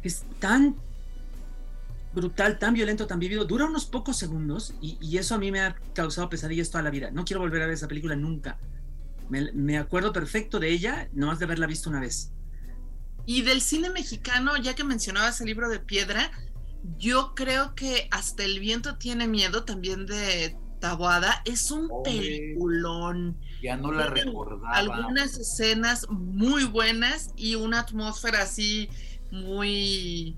Es 0.04 0.24
tan 0.40 0.76
brutal, 2.14 2.60
tan 2.60 2.76
violento, 2.76 3.08
tan 3.08 3.20
vivido. 3.20 3.46
Dura 3.46 3.66
unos 3.66 3.86
pocos 3.86 4.16
segundos 4.18 4.76
y, 4.82 5.18
eso 5.18 5.34
a 5.34 5.40
mí 5.40 5.52
me 5.52 5.62
ha 5.62 5.76
causado 5.96 6.30
pesadillas 6.30 6.70
toda 6.70 6.84
la 6.84 6.92
vida. 6.92 7.10
No 7.10 7.26
quiero 7.26 7.40
volver 7.40 7.64
a 7.64 7.66
ver 7.66 7.74
esa 7.74 7.88
película 7.88 8.16
nunca. 8.16 8.60
Me, 9.30 9.52
me 9.54 9.80
acuerdo 9.80 10.14
perfecto 10.14 10.60
de 10.60 10.70
ella, 10.70 11.10
no 11.14 11.32
has 11.32 11.40
de 11.40 11.46
haberla 11.46 11.66
visto 11.66 11.90
una 11.90 12.00
vez. 12.00 12.32
Y 13.26 13.42
del 13.42 13.62
cine 13.62 13.90
mexicano, 13.90 14.58
ya 14.58 14.76
que 14.76 14.84
mencionabas 14.84 15.42
el 15.42 15.48
libro 15.48 15.70
de 15.70 15.80
piedra, 15.80 16.32
yo 16.98 17.34
creo 17.36 17.76
que 17.76 18.08
hasta 18.12 18.44
el 18.44 18.60
viento 18.60 18.98
tiene 18.98 19.28
miedo 19.28 19.64
también 19.64 20.06
de 20.06 20.58
Tabuada. 20.80 21.42
Es 21.46 21.72
un 21.72 21.90
peliculón. 22.04 23.38
Ya 23.62 23.76
no 23.76 23.92
la 23.92 24.08
recordaba. 24.08 24.72
Algunas 24.76 25.38
escenas 25.38 26.08
muy 26.10 26.64
buenas 26.66 27.34
y 27.36 27.56
una 27.56 27.82
atmósfera 27.82 28.44
así 28.44 28.90
muy 29.32 30.38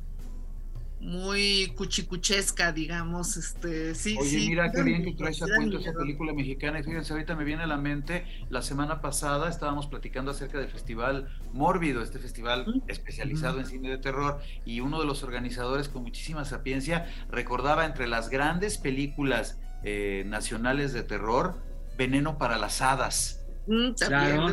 muy 1.01 1.73
cuchicuchesca, 1.75 2.71
digamos, 2.71 3.35
este, 3.35 3.95
sí, 3.95 4.15
Oye, 4.19 4.37
mira 4.49 4.71
qué 4.71 4.83
bien 4.83 5.03
que 5.03 5.13
traes 5.13 5.41
a 5.41 5.47
cuento 5.47 5.79
esa 5.79 5.93
película 5.93 6.31
mexicana. 6.31 6.79
Y 6.79 6.83
fíjense, 6.83 7.13
ahorita 7.13 7.35
me 7.35 7.43
viene 7.43 7.63
a 7.63 7.67
la 7.67 7.77
mente, 7.77 8.23
la 8.49 8.61
semana 8.61 9.01
pasada 9.01 9.49
estábamos 9.49 9.87
platicando 9.87 10.31
acerca 10.31 10.59
del 10.59 10.69
festival 10.69 11.27
Mórbido, 11.53 12.01
este 12.01 12.19
festival 12.19 12.83
especializado 12.87 13.59
en 13.59 13.65
cine 13.65 13.89
de 13.89 13.97
terror 13.97 14.39
y 14.63 14.79
uno 14.79 14.99
de 14.99 15.05
los 15.05 15.23
organizadores 15.23 15.89
con 15.89 16.03
muchísima 16.03 16.45
sapiencia 16.45 17.11
recordaba 17.29 17.85
entre 17.85 18.07
las 18.07 18.29
grandes 18.29 18.77
películas 18.77 19.59
eh, 19.83 20.23
nacionales 20.27 20.93
de 20.93 21.03
terror, 21.03 21.55
Veneno 21.97 22.37
para 22.37 22.57
las 22.57 22.81
Hadas, 22.81 23.40
Mm, 23.67 23.91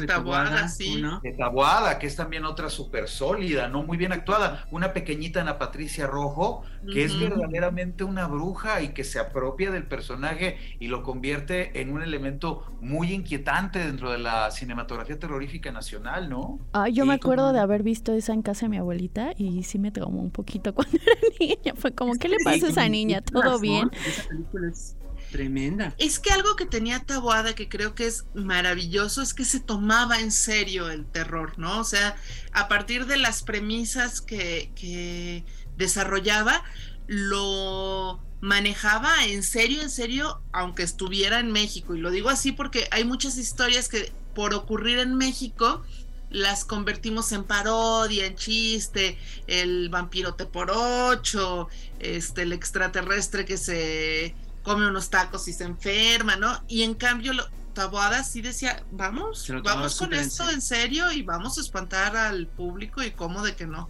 de 0.00 0.07
Tabuada, 0.07 0.69
sí. 0.69 1.03
De 1.23 1.33
Tabuada, 1.33 1.99
que 1.99 2.07
es 2.07 2.17
también 2.17 2.45
otra 2.45 2.69
súper 2.69 3.09
sólida, 3.09 3.69
¿no? 3.69 3.83
Muy 3.83 3.97
bien 3.97 4.12
actuada. 4.12 4.67
Una 4.71 4.93
pequeñita 4.93 5.41
Ana 5.41 5.59
Patricia 5.59 6.07
Rojo, 6.07 6.62
que 6.93 7.05
es 7.05 7.19
verdaderamente 7.19 8.05
una 8.05 8.27
bruja 8.27 8.83
y 8.83 8.88
que 8.88 9.05
se 9.05 9.19
apropia 9.19 9.71
del 9.71 9.85
personaje 9.85 10.59
y 10.79 10.88
lo 10.88 11.03
convierte 11.03 11.81
en 11.81 11.91
un 11.91 12.03
elemento 12.03 12.65
muy 12.81 13.12
inquietante 13.12 13.79
dentro 13.79 14.12
de 14.12 14.19
la 14.19 14.50
cinematografía 14.50 15.19
terrorífica 15.19 15.73
nacional, 15.73 16.29
¿no? 16.29 16.59
Ah, 16.73 16.88
yo 16.88 17.07
me 17.07 17.15
acuerdo 17.15 17.53
de 17.53 17.61
haber 17.61 17.83
visto 17.83 18.12
esa 18.12 18.33
en 18.35 18.43
casa 18.43 18.67
de 18.67 18.71
mi 18.71 18.77
abuelita 18.77 19.33
y 19.37 19.62
sí 19.62 19.79
me 19.79 19.91
traumó 19.91 20.21
un 20.21 20.31
poquito 20.31 20.75
cuando 20.75 20.97
era 20.97 21.21
niña. 21.41 21.73
Fue 21.77 21.93
como, 21.93 22.15
¿qué 22.15 22.29
le 22.29 22.37
pasa 22.45 22.67
a 22.67 22.71
esa 22.71 22.88
niña? 22.88 23.23
¿Todo 23.23 23.59
bien? 23.59 23.91
Esa 24.07 24.29
película 24.29 24.69
es 24.69 24.98
Tremenda. 25.30 25.94
Es 25.99 26.18
que 26.18 26.30
algo 26.30 26.56
que 26.56 26.64
tenía 26.64 27.00
Tabuada 27.00 27.54
que 27.54 27.68
creo 27.68 27.94
que 27.94 28.06
es 28.06 28.25
maravilloso 28.35 29.20
es 29.23 29.35
que 29.35 29.44
se 29.44 29.61
tomaba 29.61 30.20
en 30.20 30.32
serio 30.32 30.90
el 30.90 31.06
terror, 31.06 31.58
¿no? 31.58 31.80
O 31.80 31.85
sea, 31.85 32.16
a 32.52 32.68
partir 32.68 33.06
de 33.06 33.18
las 33.18 33.42
premisas 33.42 34.20
que, 34.20 35.44
desarrollaba, 35.76 36.64
lo 37.06 38.20
manejaba 38.40 39.26
en 39.26 39.42
serio, 39.42 39.82
en 39.82 39.90
serio, 39.90 40.40
aunque 40.52 40.82
estuviera 40.82 41.40
en 41.40 41.52
México. 41.52 41.94
Y 41.94 42.00
lo 42.00 42.11
digo 42.11 42.30
así 42.30 42.52
porque 42.52 42.88
hay 42.90 43.04
muchas 43.04 43.38
historias 43.38 43.88
que 43.88 44.12
por 44.35 44.54
ocurrir 44.54 44.99
en 44.99 45.14
México 45.14 45.82
las 46.30 46.64
convertimos 46.64 47.32
en 47.32 47.44
parodia, 47.44 48.26
en 48.26 48.37
chiste, 48.37 49.18
el 49.47 49.88
vampirote 49.88 50.47
por 50.47 50.70
ocho, 50.70 51.68
este, 52.00 52.42
el 52.42 52.52
extraterrestre 52.52 53.44
que 53.44 53.56
se 53.56 54.35
come 54.69 54.87
unos 54.87 55.09
tacos 55.09 55.49
y 55.49 55.55
se 55.55 55.65
enferma, 55.65 56.37
¿no? 56.37 56.63
Y 56.69 56.83
en 56.83 56.95
cambio, 56.95 57.33
lo, 57.33 57.45
Taboada 57.73 58.23
sí 58.23 58.43
decía, 58.43 58.83
vamos, 58.91 59.51
vamos 59.63 59.99
con 59.99 60.13
esto 60.13 60.51
en 60.51 60.61
serio 60.61 61.11
y 61.13 61.23
vamos 61.23 61.59
a 61.59 61.61
espantar 61.61 62.17
al 62.17 62.47
público 62.49 63.03
y 63.03 63.13
cómo 63.13 63.43
de 63.43 63.57
que 63.57 63.67
no. 63.67 63.89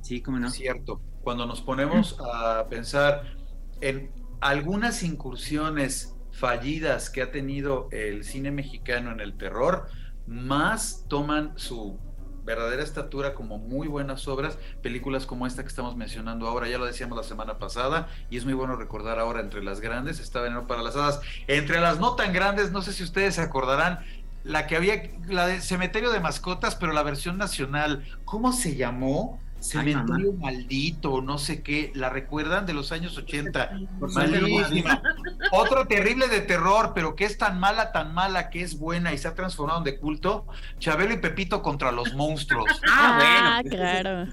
Sí, 0.00 0.22
cómo 0.22 0.38
no. 0.38 0.50
Cierto. 0.50 1.00
Cuando 1.22 1.46
nos 1.46 1.60
ponemos 1.60 2.16
a 2.20 2.66
pensar 2.68 3.36
en 3.80 4.10
algunas 4.40 5.02
incursiones 5.02 6.16
fallidas 6.32 7.10
que 7.10 7.22
ha 7.22 7.30
tenido 7.30 7.88
el 7.92 8.24
cine 8.24 8.50
mexicano 8.50 9.12
en 9.12 9.20
el 9.20 9.36
terror, 9.36 9.88
más 10.26 11.04
toman 11.08 11.52
su 11.56 11.98
verdadera 12.44 12.82
estatura 12.82 13.34
como 13.34 13.58
muy 13.58 13.88
buenas 13.88 14.26
obras, 14.28 14.58
películas 14.82 15.26
como 15.26 15.46
esta 15.46 15.62
que 15.62 15.68
estamos 15.68 15.96
mencionando 15.96 16.46
ahora, 16.46 16.68
ya 16.68 16.78
lo 16.78 16.86
decíamos 16.86 17.16
la 17.16 17.24
semana 17.24 17.58
pasada, 17.58 18.08
y 18.30 18.36
es 18.36 18.44
muy 18.44 18.54
bueno 18.54 18.76
recordar 18.76 19.18
ahora 19.18 19.40
entre 19.40 19.62
las 19.62 19.80
grandes, 19.80 20.20
está 20.20 20.40
Veneno 20.40 20.66
para 20.66 20.82
las 20.82 20.96
Hadas, 20.96 21.20
entre 21.46 21.80
las 21.80 21.98
no 21.98 22.14
tan 22.14 22.32
grandes, 22.32 22.72
no 22.72 22.82
sé 22.82 22.92
si 22.92 23.02
ustedes 23.02 23.34
se 23.36 23.42
acordarán, 23.42 24.00
la 24.44 24.66
que 24.66 24.76
había, 24.76 25.02
la 25.26 25.46
de 25.46 25.60
Cementerio 25.60 26.10
de 26.10 26.20
Mascotas, 26.20 26.74
pero 26.74 26.92
la 26.92 27.02
versión 27.02 27.36
nacional, 27.36 28.06
¿cómo 28.24 28.52
se 28.52 28.74
llamó? 28.76 29.40
Cementerio 29.60 30.32
maldito, 30.32 31.20
no 31.20 31.36
sé 31.36 31.62
qué, 31.62 31.92
¿la 31.94 32.08
recuerdan 32.08 32.64
de 32.64 32.72
los 32.72 32.92
años 32.92 33.18
80? 33.18 33.70
Malísima. 34.14 35.02
Otro 35.52 35.86
terrible 35.86 36.28
de 36.28 36.40
terror, 36.40 36.92
pero 36.94 37.14
que 37.14 37.26
es 37.26 37.36
tan 37.36 37.60
mala, 37.60 37.92
tan 37.92 38.14
mala, 38.14 38.48
que 38.48 38.62
es 38.62 38.78
buena 38.78 39.12
y 39.12 39.18
se 39.18 39.28
ha 39.28 39.34
transformado 39.34 39.80
en 39.80 39.84
de 39.84 39.98
culto. 39.98 40.46
Chabelo 40.78 41.12
y 41.12 41.18
Pepito 41.18 41.62
contra 41.62 41.92
los 41.92 42.14
monstruos. 42.14 42.66
Ah, 42.92 43.16
bueno. 43.16 43.62
Pues, 43.62 43.74
claro. 43.74 44.32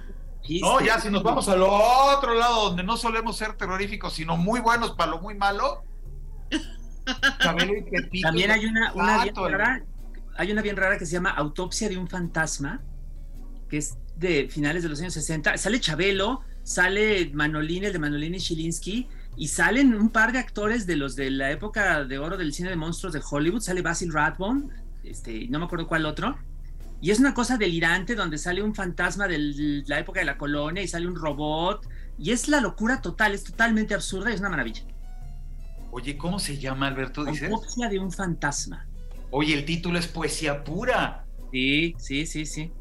No, 0.62 0.82
ya 0.82 1.00
si 1.00 1.10
nos 1.10 1.22
vamos 1.22 1.48
al 1.50 1.62
otro 1.62 2.34
lado, 2.34 2.70
donde 2.70 2.84
no 2.84 2.98
solemos 2.98 3.38
ser 3.38 3.54
terroríficos, 3.54 4.14
sino 4.14 4.38
muy 4.38 4.62
buenos 4.62 4.92
para 4.92 5.12
lo 5.12 5.20
muy 5.20 5.36
malo. 5.36 5.84
Chabelo 7.40 7.78
y 7.78 7.84
Pepito. 7.84 8.28
También 8.28 8.52
hay 8.52 8.66
una, 8.66 8.94
una 8.94 9.24
bien 9.24 9.36
rara, 9.36 9.84
hay 10.38 10.52
una 10.52 10.62
bien 10.62 10.78
rara 10.78 10.98
que 10.98 11.06
se 11.06 11.14
llama 11.14 11.32
Autopsia 11.32 11.90
de 11.90 11.98
un 11.98 12.08
fantasma, 12.08 12.82
que 13.70 13.78
es 13.78 13.98
de 14.20 14.48
finales 14.50 14.84
de 14.84 14.90
los 14.90 15.00
años 15.00 15.14
60. 15.14 15.58
Sale 15.58 15.80
Chabelo, 15.80 16.42
sale 16.64 17.30
Manolín, 17.34 17.84
el 17.84 17.94
de 17.94 18.00
Manolín 18.00 18.36
y 18.36 18.40
Chilinsky, 18.40 19.08
y 19.36 19.48
salen 19.48 19.94
un 19.94 20.10
par 20.10 20.32
de 20.32 20.40
actores 20.40 20.88
de 20.88 20.96
los 20.96 21.16
de 21.16 21.30
la 21.30 21.52
época 21.52 22.04
de 22.04 22.18
oro 22.18 22.38
del 22.38 22.54
cine 22.54 22.70
de 22.70 22.76
monstruos 22.76 23.14
de 23.14 23.22
Hollywood. 23.30 23.62
Sale 23.62 23.82
Basil 23.82 24.12
Rathbone, 24.12 24.70
este, 25.04 25.48
no 25.50 25.60
me 25.60 25.66
acuerdo 25.66 25.88
cuál 25.88 26.06
otro. 26.06 26.38
Y 27.00 27.12
es 27.12 27.20
una 27.20 27.36
cosa 27.36 27.58
delirante 27.58 28.16
donde 28.16 28.40
sale 28.40 28.64
un 28.64 28.74
fantasma 28.74 29.28
de 29.28 29.84
la 29.86 30.00
época 30.00 30.20
de 30.20 30.26
la 30.26 30.38
colonia 30.38 30.82
y 30.82 30.88
sale 30.88 31.08
un 31.08 31.16
robot. 31.16 31.88
Y 32.18 32.32
es 32.32 32.48
la 32.48 32.60
locura 32.60 33.02
total, 33.02 33.36
es 33.36 33.44
totalmente 33.44 33.94
absurda 33.94 34.32
y 34.32 34.34
es 34.34 34.40
una 34.40 34.50
maravilla. 34.50 34.82
Oye, 35.92 36.18
¿cómo 36.18 36.40
se 36.40 36.58
llama, 36.58 36.88
Alberto? 36.88 37.24
Dices? 37.24 37.52
de 37.90 38.00
un 38.00 38.12
fantasma. 38.12 38.88
Oye, 39.30 39.54
el 39.54 39.66
título 39.66 40.00
es 40.00 40.08
poesía 40.08 40.64
pura. 40.64 41.26
Sí, 41.52 41.96
sí, 42.00 42.26
sí, 42.26 42.46
sí 42.48 42.72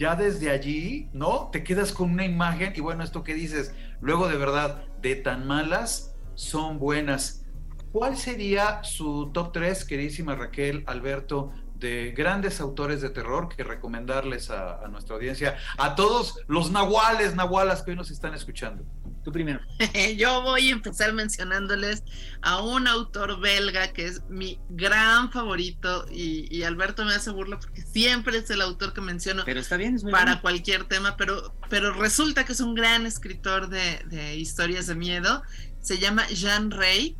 ya 0.00 0.16
desde 0.16 0.50
allí, 0.50 1.10
¿no? 1.12 1.50
Te 1.52 1.62
quedas 1.62 1.92
con 1.92 2.10
una 2.10 2.24
imagen 2.24 2.72
y 2.74 2.80
bueno, 2.80 3.04
esto 3.04 3.22
que 3.22 3.34
dices, 3.34 3.74
luego 4.00 4.28
de 4.28 4.38
verdad, 4.38 4.82
de 5.02 5.14
tan 5.14 5.46
malas 5.46 6.16
son 6.34 6.78
buenas. 6.78 7.44
¿Cuál 7.92 8.16
sería 8.16 8.82
su 8.82 9.30
top 9.34 9.52
3, 9.52 9.84
queridísima 9.84 10.34
Raquel, 10.34 10.84
Alberto, 10.86 11.52
de 11.80 12.12
grandes 12.16 12.60
autores 12.60 13.00
de 13.00 13.10
terror 13.10 13.48
que 13.48 13.64
recomendarles 13.64 14.50
a, 14.50 14.84
a 14.84 14.88
nuestra 14.88 15.16
audiencia, 15.16 15.56
a 15.78 15.94
todos 15.94 16.38
los 16.46 16.70
nahuales, 16.70 17.34
nahualas 17.34 17.82
que 17.82 17.90
hoy 17.90 17.96
nos 17.96 18.10
están 18.10 18.34
escuchando? 18.34 18.84
Tú 19.24 19.32
primero. 19.32 19.60
Yo 20.16 20.42
voy 20.42 20.68
a 20.68 20.72
empezar 20.72 21.12
mencionándoles 21.12 22.02
a 22.40 22.62
un 22.62 22.86
autor 22.86 23.38
belga 23.38 23.92
que 23.92 24.06
es 24.06 24.22
mi 24.30 24.58
gran 24.70 25.30
favorito 25.30 26.06
y, 26.10 26.62
Alberto 26.62 27.04
me 27.04 27.14
hace 27.14 27.30
burla 27.30 27.58
porque 27.58 27.82
siempre 27.82 28.38
es 28.38 28.50
el 28.50 28.60
autor 28.60 28.92
que 28.92 29.00
menciono 29.00 29.42
pero 29.44 29.60
está 29.60 29.76
bien, 29.76 29.98
para 30.10 30.40
cualquier 30.40 30.84
tema, 30.84 31.16
pero, 31.16 31.54
pero 31.68 31.92
resulta 31.94 32.44
que 32.44 32.52
es 32.52 32.60
un 32.60 32.74
gran 32.74 33.06
escritor 33.06 33.68
de, 33.68 34.36
historias 34.36 34.86
de 34.86 34.94
miedo. 34.94 35.42
Se 35.80 35.98
llama 35.98 36.26
Jean 36.28 36.70
Rey 36.70 37.16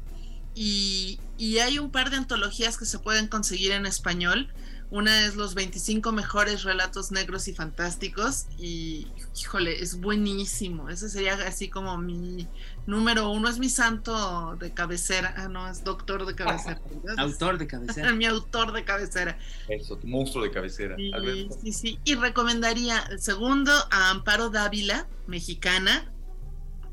y, 0.55 1.21
y 1.39 1.59
hay 1.59 1.79
un 1.79 1.91
par 1.91 2.11
de 2.11 2.17
antologías 2.17 2.77
que 2.77 2.85
se 2.85 2.99
pueden 2.99 3.29
conseguir 3.29 3.73
en 3.73 3.87
español 3.87 4.53
una 4.91 5.25
es 5.25 5.37
los 5.37 5.55
25 5.55 6.11
mejores 6.11 6.65
relatos 6.65 7.13
negros 7.13 7.47
y 7.47 7.55
fantásticos 7.55 8.47
y 8.59 9.07
híjole, 9.41 9.81
es 9.81 10.01
buenísimo. 10.01 10.89
Ese 10.89 11.09
sería 11.09 11.35
así 11.47 11.69
como 11.69 11.97
mi 11.97 12.49
número 12.87 13.31
uno, 13.31 13.49
es 13.49 13.61
mi 13.61 13.69
santo 13.69 14.57
de 14.59 14.73
cabecera. 14.73 15.33
Ah, 15.37 15.49
no, 15.49 15.69
es 15.69 15.85
doctor 15.85 16.27
de 16.27 16.35
cabecera. 16.35 16.81
autor 17.19 17.59
de 17.59 17.69
cabecera. 17.69 18.13
mi 18.15 18.27
autor 18.27 18.73
de 18.73 18.85
cabecera. 18.85 19.39
Eso, 19.69 19.97
tu 19.97 20.09
monstruo 20.09 20.43
de 20.43 20.51
cabecera. 20.51 20.97
Sí, 20.97 21.49
sí, 21.63 21.73
sí. 21.73 21.99
Y 22.05 22.17
recomendaría 22.17 22.99
el 23.11 23.21
segundo 23.21 23.73
a 23.93 24.11
Amparo 24.11 24.51
Dávila, 24.51 25.07
mexicana, 25.29 26.11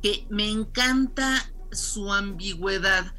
que 0.04 0.28
me 0.30 0.48
encanta 0.48 1.52
su 1.72 2.14
ambigüedad, 2.14 3.12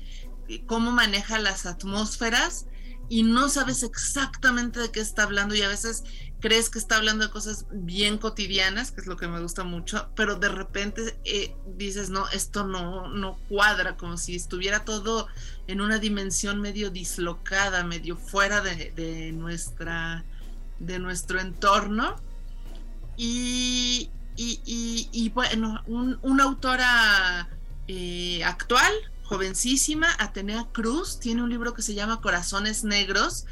cómo 0.66 0.90
maneja 0.90 1.38
las 1.38 1.66
atmósferas 1.66 2.66
y 3.08 3.22
no 3.22 3.48
sabes 3.48 3.82
exactamente 3.82 4.80
de 4.80 4.90
qué 4.90 5.00
está 5.00 5.22
hablando 5.22 5.54
y 5.54 5.62
a 5.62 5.68
veces 5.68 6.04
crees 6.40 6.70
que 6.70 6.78
está 6.78 6.96
hablando 6.96 7.24
de 7.24 7.30
cosas 7.30 7.66
bien 7.70 8.18
cotidianas, 8.18 8.92
que 8.92 9.00
es 9.00 9.06
lo 9.06 9.16
que 9.16 9.26
me 9.26 9.40
gusta 9.40 9.64
mucho, 9.64 10.10
pero 10.14 10.36
de 10.36 10.48
repente 10.48 11.18
eh, 11.24 11.56
dices, 11.76 12.10
no, 12.10 12.28
esto 12.28 12.64
no, 12.64 13.08
no 13.08 13.38
cuadra, 13.48 13.96
como 13.96 14.16
si 14.16 14.36
estuviera 14.36 14.84
todo 14.84 15.26
en 15.66 15.80
una 15.80 15.98
dimensión 15.98 16.60
medio 16.60 16.90
dislocada, 16.90 17.82
medio 17.84 18.16
fuera 18.16 18.60
de, 18.60 19.32
nuestra, 19.32 20.24
de 20.78 20.98
nuestro 20.98 21.40
entorno. 21.40 22.16
Y, 23.16 24.10
y, 24.36 25.28
bueno, 25.34 25.82
una 25.86 26.44
autora 26.44 27.48
eh, 27.88 28.44
actual, 28.44 28.92
jovencísima, 29.28 30.08
Atenea 30.18 30.68
Cruz, 30.72 31.20
tiene 31.20 31.42
un 31.42 31.50
libro 31.50 31.74
que 31.74 31.82
se 31.82 31.94
llama 31.94 32.22
Corazones 32.22 32.82
Negros, 32.82 33.44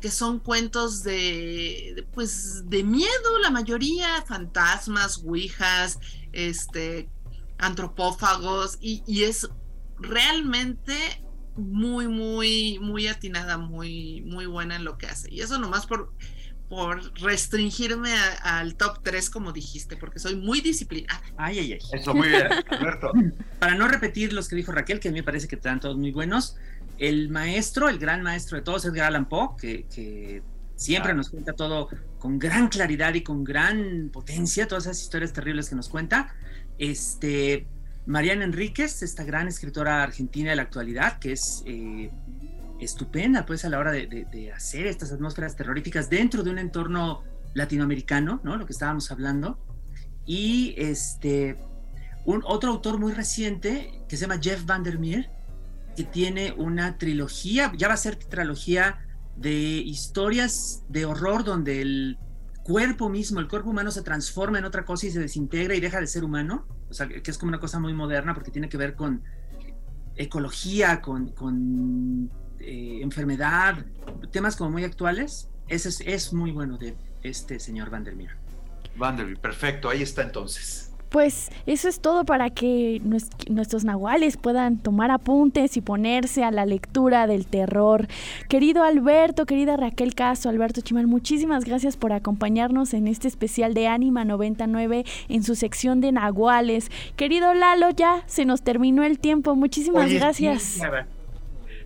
que 0.00 0.10
son 0.10 0.40
cuentos 0.40 1.04
de, 1.04 2.06
pues, 2.12 2.68
de 2.68 2.82
miedo, 2.82 3.38
la 3.40 3.50
mayoría, 3.50 4.24
fantasmas, 4.26 5.18
ouijas, 5.24 5.98
este, 6.32 7.08
antropófagos, 7.58 8.78
y, 8.80 9.04
y 9.06 9.22
es 9.24 9.48
realmente 9.98 11.22
muy, 11.54 12.08
muy, 12.08 12.78
muy 12.80 13.06
atinada, 13.06 13.56
muy, 13.56 14.22
muy 14.22 14.46
buena 14.46 14.76
en 14.76 14.84
lo 14.84 14.98
que 14.98 15.06
hace. 15.06 15.32
Y 15.32 15.42
eso 15.42 15.58
nomás 15.58 15.86
por 15.86 16.12
por 16.70 17.12
restringirme 17.20 18.14
al 18.44 18.76
top 18.76 19.00
3, 19.02 19.28
como 19.28 19.52
dijiste, 19.52 19.96
porque 19.96 20.20
soy 20.20 20.36
muy 20.36 20.60
disciplinada. 20.60 21.20
Ay, 21.36 21.58
ay, 21.58 21.72
ay. 21.72 21.78
Eso, 21.92 22.14
muy 22.14 22.28
bien, 22.28 22.46
Alberto. 22.68 23.10
Para 23.58 23.74
no 23.74 23.88
repetir 23.88 24.32
los 24.32 24.48
que 24.48 24.54
dijo 24.54 24.70
Raquel, 24.70 25.00
que 25.00 25.08
a 25.08 25.10
mí 25.10 25.18
me 25.18 25.24
parece 25.24 25.48
que 25.48 25.56
están 25.56 25.80
todos 25.80 25.96
muy 25.96 26.12
buenos, 26.12 26.56
el 26.96 27.28
maestro, 27.28 27.88
el 27.88 27.98
gran 27.98 28.22
maestro 28.22 28.56
de 28.56 28.62
todos, 28.62 28.84
Edgar 28.84 29.06
Allan 29.06 29.28
Poe, 29.28 29.56
que, 29.58 30.42
siempre 30.76 31.12
nos 31.12 31.28
cuenta 31.28 31.54
todo 31.54 31.88
con 32.18 32.38
gran 32.38 32.68
claridad 32.68 33.12
y 33.14 33.22
con 33.22 33.42
gran 33.42 34.08
potencia, 34.12 34.68
todas 34.68 34.86
esas 34.86 35.02
historias 35.02 35.32
terribles 35.32 35.68
que 35.68 35.74
nos 35.74 35.88
cuenta. 35.88 36.36
Este, 36.78 37.66
Mariana 38.06 38.44
Enríquez, 38.44 39.02
esta 39.02 39.24
gran 39.24 39.48
escritora 39.48 40.04
argentina 40.04 40.50
de 40.50 40.56
la 40.56 40.62
actualidad, 40.62 41.18
que 41.18 41.32
es 41.32 41.64
eh, 41.66 42.12
estupenda 42.80 43.46
pues 43.46 43.64
a 43.64 43.68
la 43.68 43.78
hora 43.78 43.92
de, 43.92 44.52
hacer 44.54 44.86
estas 44.86 45.12
atmósferas 45.12 45.56
terroríficas 45.56 46.10
dentro 46.10 46.42
de 46.42 46.50
un 46.50 46.58
entorno 46.58 47.22
latinoamericano, 47.54 48.40
¿no? 48.44 48.56
Lo 48.56 48.66
que 48.66 48.72
estábamos 48.72 49.10
hablando. 49.10 49.58
Y 50.26 50.74
este, 50.76 51.56
un, 52.24 52.42
otro 52.46 52.70
autor 52.70 52.98
muy 52.98 53.12
reciente 53.12 54.02
que 54.08 54.16
se 54.16 54.22
llama 54.22 54.40
Jeff 54.40 54.64
Vandermeer, 54.64 55.30
que 55.96 56.04
tiene 56.04 56.52
una 56.52 56.98
trilogía, 56.98 57.72
ya 57.76 57.88
va 57.88 57.94
a 57.94 57.96
ser 57.96 58.16
trilogía 58.16 58.98
de 59.36 59.50
historias 59.50 60.82
de 60.88 61.06
horror 61.06 61.44
donde 61.44 61.80
el 61.80 62.18
cuerpo 62.62 63.08
mismo, 63.08 63.40
el 63.40 63.48
cuerpo 63.48 63.70
humano 63.70 63.90
se 63.90 64.02
transforma 64.02 64.58
en 64.58 64.64
otra 64.64 64.84
cosa 64.84 65.06
y 65.06 65.10
se 65.10 65.18
desintegra 65.18 65.74
y 65.74 65.80
deja 65.80 65.98
de 65.98 66.06
ser 66.06 66.24
humano, 66.24 66.66
o 66.88 66.94
sea, 66.94 67.08
que 67.08 67.30
es 67.30 67.38
como 67.38 67.48
una 67.48 67.60
cosa 67.60 67.80
muy 67.80 67.94
moderna 67.94 68.34
porque 68.34 68.50
tiene 68.50 68.68
que 68.68 68.76
ver 68.76 68.94
con 68.94 69.22
ecología, 70.16 71.00
con, 71.00 71.28
con 71.30 72.30
eh, 72.60 73.00
enfermedad, 73.02 73.84
temas 74.30 74.56
como 74.56 74.70
muy 74.70 74.84
actuales, 74.84 75.48
ese 75.68 76.12
es, 76.12 76.32
muy 76.32 76.50
bueno 76.50 76.76
de 76.76 76.94
este 77.22 77.60
señor 77.60 77.90
Vandermeer. 77.90 78.36
Vandermeer, 78.96 79.38
perfecto, 79.38 79.88
ahí 79.88 80.02
está 80.02 80.22
entonces. 80.22 80.92
Pues 81.10 81.50
eso 81.66 81.88
es 81.88 82.00
todo 82.00 82.24
para 82.24 82.50
que 82.50 83.00
nuestros 83.48 83.84
nahuales 83.84 84.36
puedan 84.36 84.78
tomar 84.78 85.10
apuntes 85.10 85.76
y 85.76 85.80
ponerse 85.80 86.44
a 86.44 86.52
la 86.52 86.66
lectura 86.66 87.26
del 87.26 87.46
terror. 87.46 88.06
Querido 88.48 88.84
Alberto, 88.84 89.44
querida 89.44 89.76
Raquel 89.76 90.14
Caso, 90.14 90.48
Alberto 90.48 90.82
Chimal, 90.82 91.08
muchísimas 91.08 91.64
gracias 91.64 91.96
por 91.96 92.12
acompañarnos 92.12 92.94
en 92.94 93.08
este 93.08 93.26
especial 93.26 93.74
de 93.74 93.88
Anima 93.88 94.24
99 94.24 95.04
en 95.28 95.42
su 95.42 95.56
sección 95.56 96.00
de 96.00 96.12
nahuales. 96.12 96.90
Querido 97.16 97.54
Lalo, 97.54 97.90
ya 97.90 98.22
se 98.26 98.44
nos 98.44 98.62
terminó 98.62 99.02
el 99.02 99.18
tiempo. 99.18 99.56
Muchísimas 99.56 100.12
gracias 100.12 100.80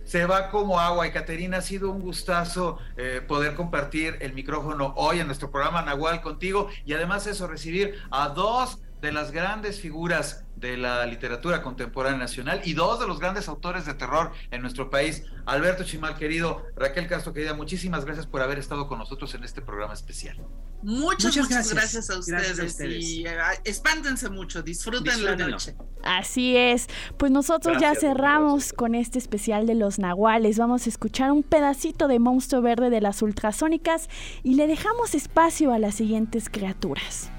se 0.05 0.25
va 0.25 0.49
como 0.49 0.79
agua. 0.79 1.07
Y 1.07 1.11
Caterina, 1.11 1.57
ha 1.57 1.61
sido 1.61 1.91
un 1.91 2.01
gustazo 2.01 2.77
eh, 2.97 3.21
poder 3.27 3.55
compartir 3.55 4.17
el 4.21 4.33
micrófono 4.33 4.93
hoy 4.95 5.19
en 5.19 5.27
nuestro 5.27 5.51
programa 5.51 5.81
Nahual 5.81 6.21
contigo 6.21 6.69
y 6.85 6.93
además 6.93 7.27
eso, 7.27 7.47
recibir 7.47 7.99
a 8.11 8.29
dos 8.29 8.79
de 9.01 9.11
las 9.11 9.31
grandes 9.31 9.79
figuras 9.81 10.45
de 10.55 10.77
la 10.77 11.05
literatura 11.05 11.61
contemporánea 11.61 12.17
nacional 12.17 12.61
y 12.63 12.73
dos 12.73 12.99
de 12.99 13.07
los 13.07 13.19
grandes 13.19 13.47
autores 13.47 13.85
de 13.85 13.93
terror 13.93 14.31
en 14.51 14.61
nuestro 14.61 14.89
país. 14.89 15.23
Alberto 15.45 15.83
Chimal, 15.83 16.15
querido, 16.15 16.63
Raquel 16.75 17.07
Castro, 17.07 17.33
querida, 17.33 17.53
muchísimas 17.53 18.05
gracias 18.05 18.25
por 18.25 18.41
haber 18.41 18.57
estado 18.57 18.87
con 18.87 18.99
nosotros 18.99 19.35
en 19.35 19.43
este 19.43 19.61
programa 19.61 19.93
especial. 19.93 20.37
Muchas, 20.85 21.35
muchas, 21.35 21.73
gracias. 21.73 22.11
a 22.11 22.19
ustedes, 22.19 22.79
y 22.79 23.25
eh, 23.25 23.35
espántense 23.63 24.29
mucho, 24.29 24.61
disfruten 24.61 25.25
la 25.25 25.35
noche. 25.35 25.75
Así 26.03 26.55
es, 26.55 26.85
pues 27.17 27.31
nosotros 27.31 27.77
ya 27.81 27.95
cerramos 27.95 28.71
con 28.71 28.93
este 28.93 29.17
especial 29.17 29.65
de 29.65 29.73
los 29.73 29.97
nahuales, 29.97 30.59
vamos 30.59 30.85
a 30.85 30.89
escuchar 30.89 31.31
un 31.31 31.41
pedacito 31.41 32.07
de 32.07 32.19
Monstruo 32.19 32.61
Verde 32.61 32.91
de 32.91 33.01
las 33.01 33.23
ultrasónicas 33.23 34.09
y 34.43 34.53
le 34.53 34.67
dejamos 34.67 35.15
espacio 35.15 35.73
a 35.73 35.79
las 35.79 35.95
siguientes 35.95 36.49
criaturas. 36.49 37.31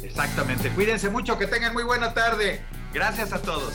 Exactamente. 0.00 0.70
Cuídense 0.70 1.10
mucho, 1.10 1.36
que 1.36 1.48
tengan 1.48 1.72
muy 1.72 1.82
buena 1.82 2.14
tarde. 2.14 2.64
Gracias 2.92 3.32
a 3.32 3.42
todos. 3.42 3.74